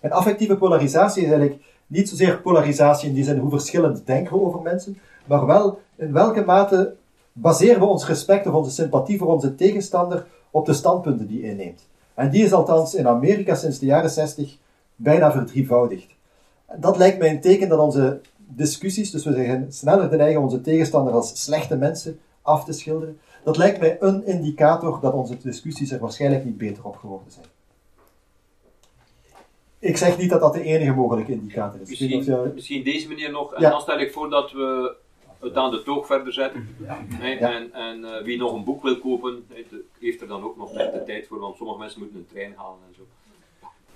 En 0.00 0.10
affectieve 0.10 0.56
polarisatie 0.56 1.22
is 1.22 1.30
eigenlijk 1.30 1.62
niet 1.86 2.08
zozeer 2.08 2.40
polarisatie 2.40 3.08
in 3.08 3.14
die 3.14 3.24
zin 3.24 3.38
hoe 3.38 3.50
verschillend 3.50 4.06
denken 4.06 4.36
we 4.36 4.42
over 4.42 4.62
mensen, 4.62 4.98
maar 5.26 5.46
wel 5.46 5.80
in 5.96 6.12
welke 6.12 6.44
mate 6.44 6.94
baseren 7.32 7.80
we 7.80 7.86
ons 7.86 8.06
respect 8.06 8.46
of 8.46 8.52
onze 8.52 8.70
sympathie 8.70 9.18
voor 9.18 9.32
onze 9.32 9.54
tegenstander 9.54 10.26
op 10.50 10.66
de 10.66 10.72
standpunten 10.72 11.26
die 11.26 11.42
inneemt. 11.42 11.86
En 12.14 12.30
die 12.30 12.44
is 12.44 12.52
althans 12.52 12.94
in 12.94 13.08
Amerika 13.08 13.54
sinds 13.54 13.78
de 13.78 13.86
jaren 13.86 14.10
60 14.10 14.56
bijna 14.96 15.32
verdrievoudigd. 15.32 16.14
Dat 16.76 16.96
lijkt 16.96 17.18
mij 17.18 17.30
een 17.30 17.40
teken 17.40 17.68
dat 17.68 17.78
onze 17.78 18.20
discussies, 18.36 19.10
dus 19.10 19.24
we 19.24 19.32
zijn 19.32 19.66
sneller 19.68 20.10
de 20.10 20.16
neigen 20.16 20.42
onze 20.42 20.60
tegenstander 20.60 21.12
als 21.12 21.42
slechte 21.44 21.76
mensen 21.76 22.18
af 22.42 22.64
te 22.64 22.72
schilderen, 22.72 23.18
dat 23.48 23.56
lijkt 23.56 23.80
mij 23.80 23.96
een 24.00 24.26
indicator 24.26 25.00
dat 25.00 25.12
onze 25.12 25.36
discussies 25.38 25.90
er 25.90 25.98
waarschijnlijk 25.98 26.44
niet 26.44 26.58
beter 26.58 26.84
op 26.84 26.96
geworden 26.96 27.30
zijn. 27.32 27.46
Ik 29.78 29.96
zeg 29.96 30.18
niet 30.18 30.30
dat 30.30 30.40
dat 30.40 30.52
de 30.52 30.62
enige 30.62 30.92
mogelijke 30.92 31.32
indicator 31.32 31.80
is. 31.80 31.88
Misschien, 31.88 32.24
je- 32.24 32.50
misschien 32.54 32.84
deze 32.84 33.08
meneer 33.08 33.30
nog, 33.30 33.54
en 33.54 33.60
Ja. 33.60 33.70
dan 33.70 33.80
stel 33.80 33.98
ik 34.00 34.12
voor 34.12 34.30
dat 34.30 34.52
we 34.52 34.94
het 35.40 35.54
aan 35.56 35.70
de 35.70 35.82
toog 35.82 36.06
verder 36.06 36.32
zetten. 36.32 36.76
Ja. 36.86 36.98
En, 37.20 37.72
en 37.72 38.04
eh, 38.04 38.22
wie 38.24 38.38
nog 38.38 38.52
een 38.52 38.64
boek 38.64 38.82
wil 38.82 38.98
kopen, 38.98 39.46
heeft 40.00 40.20
er 40.20 40.26
dan 40.28 40.42
ook 40.44 40.56
nog 40.56 40.72
net 40.72 40.92
de 40.92 41.04
tijd 41.04 41.26
voor, 41.26 41.38
want 41.38 41.56
sommige 41.56 41.78
mensen 41.78 42.00
moeten 42.00 42.18
een 42.18 42.26
trein 42.32 42.52
halen 42.56 42.78
en 42.88 42.94
zo. 42.96 43.02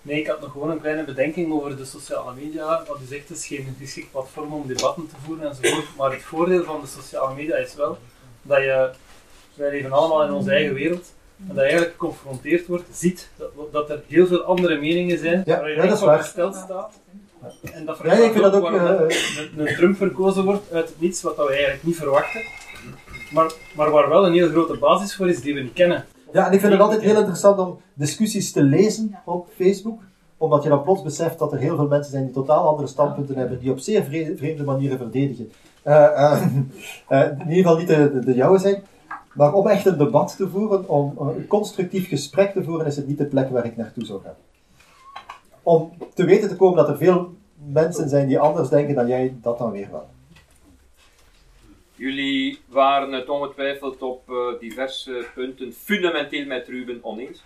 Nee, 0.02 0.20
ik 0.20 0.26
had 0.26 0.40
nog 0.40 0.52
gewoon 0.52 0.70
een 0.70 0.80
kleine 0.80 1.04
bedenking 1.04 1.52
over 1.52 1.76
de 1.76 1.84
sociale 1.84 2.34
media. 2.34 2.84
Wat 2.88 3.00
u 3.02 3.04
zegt, 3.06 3.28
het 3.28 3.36
is 3.38 3.46
geen 3.46 3.74
geschikt 3.78 4.10
platform 4.10 4.52
om 4.52 4.66
debatten 4.66 5.08
te 5.08 5.14
voeren 5.24 5.48
enzovoort. 5.48 5.96
Maar 5.96 6.12
het 6.12 6.22
voordeel 6.22 6.64
van 6.64 6.80
de 6.80 6.86
sociale 6.86 7.34
media 7.34 7.56
is 7.56 7.74
wel 7.74 7.98
dat 8.42 8.58
je, 8.58 8.90
wij 9.54 9.70
leven 9.70 9.92
allemaal 9.92 10.24
in 10.24 10.32
onze 10.32 10.50
eigen 10.50 10.74
wereld, 10.74 11.12
en 11.38 11.46
dat 11.46 11.56
je 11.56 11.62
eigenlijk 11.62 11.92
geconfronteerd 11.92 12.66
wordt, 12.66 12.84
ziet 12.92 13.28
dat, 13.36 13.50
dat 13.72 13.90
er 13.90 14.02
heel 14.08 14.26
veel 14.26 14.42
andere 14.42 14.78
meningen 14.80 15.18
zijn, 15.18 15.42
Ja, 15.44 15.60
waar 15.60 15.70
je 15.70 15.76
ja, 15.76 15.86
dat 15.86 16.00
waar. 16.00 16.18
gesteld 16.18 16.54
staat. 16.54 17.00
En 17.72 17.84
dat 17.84 17.98
Ja, 18.04 18.12
ik 18.12 18.32
vind 18.32 18.44
dat 18.44 18.54
ook, 18.54 18.62
waarom 18.62 18.80
eh, 19.08 19.16
een, 19.56 19.66
een 19.66 19.74
Trump 19.74 19.96
verkozen 19.96 20.44
wordt 20.44 20.72
uit 20.72 20.88
het 20.88 21.00
niets, 21.00 21.22
wat 21.22 21.36
dat 21.36 21.46
we 21.46 21.52
eigenlijk 21.52 21.82
niet 21.82 21.96
verwachten. 21.96 22.40
Maar, 23.32 23.52
maar 23.76 23.90
waar 23.90 24.08
wel 24.08 24.26
een 24.26 24.32
heel 24.32 24.48
grote 24.48 24.76
basis 24.78 25.16
voor 25.16 25.28
is 25.28 25.40
die 25.40 25.54
we 25.54 25.60
niet 25.60 25.72
kennen. 25.72 26.04
Ja, 26.32 26.46
en 26.46 26.52
ik 26.52 26.60
vind 26.60 26.72
het 26.72 26.80
altijd 26.82 27.00
heel 27.02 27.16
interessant 27.18 27.58
om 27.58 27.80
discussies 27.94 28.52
te 28.52 28.62
lezen 28.62 29.18
op 29.24 29.48
Facebook, 29.56 30.00
omdat 30.36 30.62
je 30.62 30.68
dan 30.68 30.82
plots 30.82 31.02
beseft 31.02 31.38
dat 31.38 31.52
er 31.52 31.58
heel 31.58 31.76
veel 31.76 31.86
mensen 31.86 32.10
zijn 32.12 32.24
die 32.24 32.32
totaal 32.34 32.68
andere 32.68 32.88
standpunten 32.88 33.36
hebben, 33.36 33.58
die 33.58 33.70
op 33.70 33.78
zeer 33.78 34.04
vre- 34.04 34.34
vreemde 34.36 34.64
manieren 34.64 34.98
verdedigen. 34.98 35.52
Eh, 35.82 36.04
eh, 36.04 36.42
in 37.40 37.48
ieder 37.48 37.54
geval 37.62 37.76
niet 37.76 37.88
de, 37.88 38.10
de, 38.12 38.24
de 38.24 38.34
jouwe 38.34 38.58
zijn. 38.58 38.82
Maar 39.34 39.52
om 39.52 39.66
echt 39.66 39.86
een 39.86 39.98
debat 39.98 40.36
te 40.36 40.48
voeren, 40.48 40.88
om 40.88 41.14
eh, 41.18 41.36
een 41.36 41.46
constructief 41.46 42.08
gesprek 42.08 42.52
te 42.52 42.64
voeren, 42.64 42.86
is 42.86 42.96
het 42.96 43.06
niet 43.06 43.18
de 43.18 43.26
plek 43.26 43.50
waar 43.50 43.64
ik 43.64 43.76
naartoe 43.76 44.04
zou 44.04 44.20
gaan. 44.22 44.36
Om 45.62 45.92
te 46.14 46.24
weten 46.24 46.48
te 46.48 46.56
komen 46.56 46.76
dat 46.76 46.88
er 46.88 46.96
veel 46.96 47.34
mensen 47.54 48.08
zijn 48.08 48.28
die 48.28 48.38
anders 48.38 48.68
denken 48.68 48.94
dan 48.94 49.08
jij, 49.08 49.34
dat 49.42 49.58
dan 49.58 49.70
weer 49.70 49.88
wel. 49.90 50.08
Jullie 51.94 52.60
waren 52.68 53.12
het 53.12 53.28
ongetwijfeld 53.28 54.02
op 54.02 54.30
eh, 54.30 54.60
diverse 54.60 55.26
punten 55.34 55.72
fundamenteel 55.72 56.46
met 56.46 56.68
Ruben 56.68 56.98
oneens. 57.02 57.42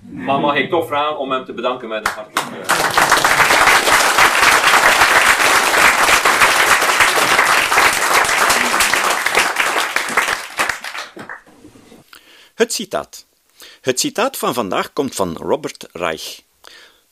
Maar 0.00 0.40
mag 0.40 0.56
ik 0.56 0.70
toch 0.70 0.86
vragen 0.86 1.18
om 1.18 1.30
hem 1.30 1.44
te 1.44 1.52
bedanken 1.52 1.88
met 1.88 2.06
een 2.06 2.12
hartelijk 2.12 3.69
Het 12.60 12.72
citaat. 12.72 13.26
Het 13.80 14.00
citaat 14.00 14.36
van 14.36 14.54
vandaag 14.54 14.92
komt 14.92 15.14
van 15.14 15.36
Robert 15.36 15.86
Reich. 15.92 16.40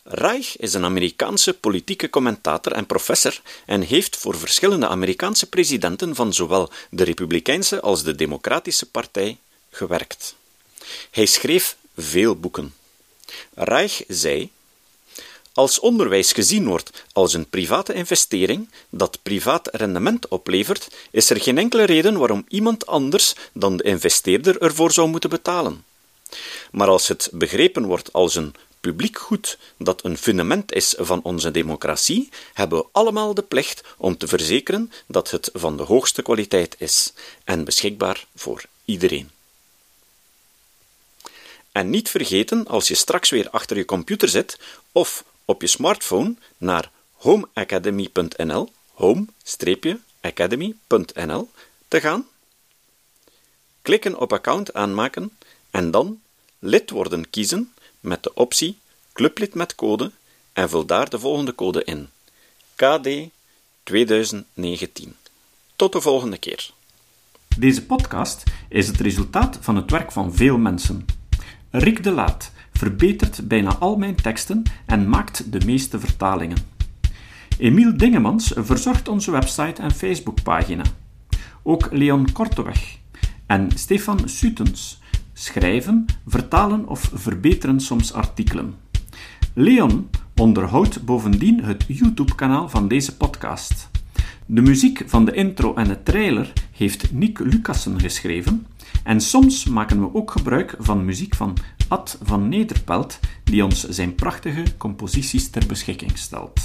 Reich 0.03 0.57
is 0.57 0.75
een 0.75 0.85
Amerikaanse 0.85 1.55
politieke 1.55 2.11
commentator 2.11 2.73
en 2.73 2.87
professor 2.87 3.41
en 3.67 3.81
heeft 3.81 4.17
voor 4.17 4.39
verschillende 4.39 4.89
Amerikaanse 4.89 5.49
presidenten 5.49 6.15
van 6.15 6.33
zowel 6.33 6.71
de 6.91 7.05
Republikeinse 7.05 7.81
als 7.81 8.03
de 8.03 8.15
Democratische 8.15 8.91
Partij 8.91 9.39
gewerkt. 9.71 10.35
Hij 11.11 11.27
schreef 11.27 11.77
veel 11.97 12.37
boeken. 12.37 12.75
Reich 13.55 14.03
zei: 14.09 14.51
Als 15.59 15.81
onderwijs 15.81 16.33
gezien 16.33 16.67
wordt 16.67 17.05
als 17.13 17.35
een 17.35 17.49
private 17.49 17.95
investering 17.95 18.71
dat 18.91 19.19
privaat 19.23 19.69
rendement 19.73 20.29
oplevert, 20.29 20.89
is 21.11 21.31
er 21.31 21.41
geen 21.41 21.59
enkele 21.59 21.85
reden 21.85 22.19
waarom 22.19 22.45
iemand 22.49 22.87
anders 22.87 23.35
dan 23.53 23.77
de 23.77 23.83
investeerder 23.83 24.61
ervoor 24.63 24.93
zou 24.93 25.09
moeten 25.09 25.31
betalen. 25.31 25.85
Maar 26.71 26.89
als 26.89 27.09
het 27.09 27.29
begrepen 27.33 27.87
wordt 27.87 28.13
als 28.13 28.35
een 28.35 28.55
publiek 28.81 29.19
goed 29.19 29.59
dat 29.79 30.05
een 30.05 30.19
fundament 30.19 30.73
is 30.73 30.95
van 30.99 31.23
onze 31.23 31.51
democratie, 31.51 32.29
hebben 32.55 32.79
we 32.79 32.87
allemaal 32.93 33.35
de 33.35 33.43
plicht 33.43 33.83
om 33.97 34.17
te 34.17 34.27
verzekeren 34.29 34.93
dat 35.07 35.31
het 35.31 35.51
van 35.53 35.77
de 35.77 35.83
hoogste 35.83 36.23
kwaliteit 36.23 36.75
is 36.79 37.13
en 37.45 37.65
beschikbaar 37.65 38.27
voor 38.35 38.63
iedereen. 38.85 39.31
En 41.73 41.91
niet 41.91 42.11
vergeten 42.11 42.67
als 42.67 42.89
je 42.89 42.95
straks 42.95 43.31
weer 43.31 43.51
achter 43.51 43.77
je 43.77 43.85
computer 43.85 44.29
zit 44.29 44.59
of 44.93 45.25
op 45.49 45.61
je 45.61 45.67
smartphone 45.67 46.35
naar 46.59 46.91
homeacademy.nl, 47.13 48.73
home-academy.nl 48.93 51.51
te 51.89 52.01
gaan, 52.01 52.27
klikken 53.83 54.19
op 54.19 54.33
account 54.33 54.75
aanmaken 54.75 55.31
en 55.71 55.91
dan 55.91 56.21
lid 56.59 56.91
worden 56.91 57.31
kiezen 57.31 57.73
met 58.01 58.23
de 58.23 58.35
optie 58.35 58.79
clublid 59.13 59.55
met 59.55 59.75
code 59.75 60.11
en 60.53 60.69
vul 60.69 60.87
daar 60.87 61.11
de 61.11 61.19
volgende 61.19 61.55
code 61.55 61.85
in. 61.85 62.09
KD 62.75 63.09
2019. 63.83 65.17
Tot 65.77 65.93
de 65.93 66.01
volgende 66.01 66.39
keer. 66.39 66.71
Deze 67.59 67.87
podcast 67.87 68.43
is 68.69 68.87
het 68.87 69.01
resultaat 69.01 69.59
van 69.61 69.77
het 69.77 69.91
werk 69.91 70.13
van 70.13 70.35
veel 70.35 70.59
mensen. 70.59 71.07
Rick 71.71 72.03
de 72.03 72.11
Laat 72.11 72.51
verbetert 72.79 73.49
bijna 73.49 73.77
al 73.77 73.97
mijn 73.97 74.15
teksten 74.15 74.63
en 74.87 75.09
maakt 75.09 75.53
de 75.53 75.61
meeste 75.67 76.01
vertalingen. 76.01 76.57
Emiel 77.59 77.97
Dingemans 77.97 78.53
verzorgt 78.57 79.09
onze 79.09 79.31
website 79.31 79.83
en 79.83 79.91
Facebookpagina. 79.91 80.83
Ook 81.63 81.89
Leon 81.93 82.33
Korteweg 82.33 82.99
en 83.47 83.69
Stefan 83.75 84.29
Sutens 84.29 85.01
schrijven, 85.33 86.07
vertalen 86.27 86.89
of 86.89 87.11
verbeteren 87.15 87.81
soms 87.81 88.13
artikelen. 88.13 88.75
Leon 89.55 90.09
onderhoudt 90.37 91.05
bovendien 91.05 91.65
het 91.65 91.85
YouTube-kanaal 91.89 92.69
van 92.69 92.89
deze 92.89 93.17
podcast. 93.17 93.91
De 94.47 94.63
muziek 94.63 95.03
van 95.07 95.25
de 95.25 95.33
intro 95.33 95.75
en 95.75 95.89
de 95.89 96.03
trailer 96.03 96.53
heeft 96.73 97.13
Nick 97.13 97.39
Lucassen 97.39 98.01
geschreven 98.01 98.67
en 99.05 99.21
soms 99.21 99.65
maken 99.65 100.01
we 100.01 100.15
ook 100.15 100.31
gebruik 100.31 100.75
van 100.79 101.05
muziek 101.05 101.35
van 101.35 101.57
Ad 101.89 102.19
van 102.23 102.49
Nederpelt, 102.49 103.19
die 103.45 103.65
ons 103.65 103.89
zijn 103.89 104.15
prachtige 104.15 104.63
composities 104.77 105.51
ter 105.51 105.67
beschikking 105.67 106.19
stelt. 106.19 106.61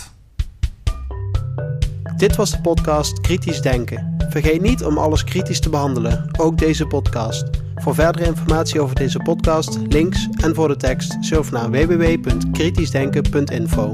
Dit 2.17 2.35
was 2.35 2.51
de 2.51 2.61
podcast 2.61 3.21
Kritisch 3.21 3.61
Denken. 3.61 4.15
Vergeet 4.29 4.61
niet 4.61 4.83
om 4.83 4.97
alles 4.97 5.23
kritisch 5.23 5.59
te 5.59 5.69
behandelen, 5.69 6.29
ook 6.39 6.57
deze 6.57 6.85
podcast. 6.85 7.49
Voor 7.75 7.95
verdere 7.95 8.25
informatie 8.25 8.81
over 8.81 8.95
deze 8.95 9.19
podcast, 9.19 9.79
links 9.89 10.27
en 10.41 10.55
voor 10.55 10.67
de 10.67 10.77
tekst, 10.77 11.17
surf 11.19 11.51
naar 11.51 11.71
www.kritischdenken.info. 11.71 13.93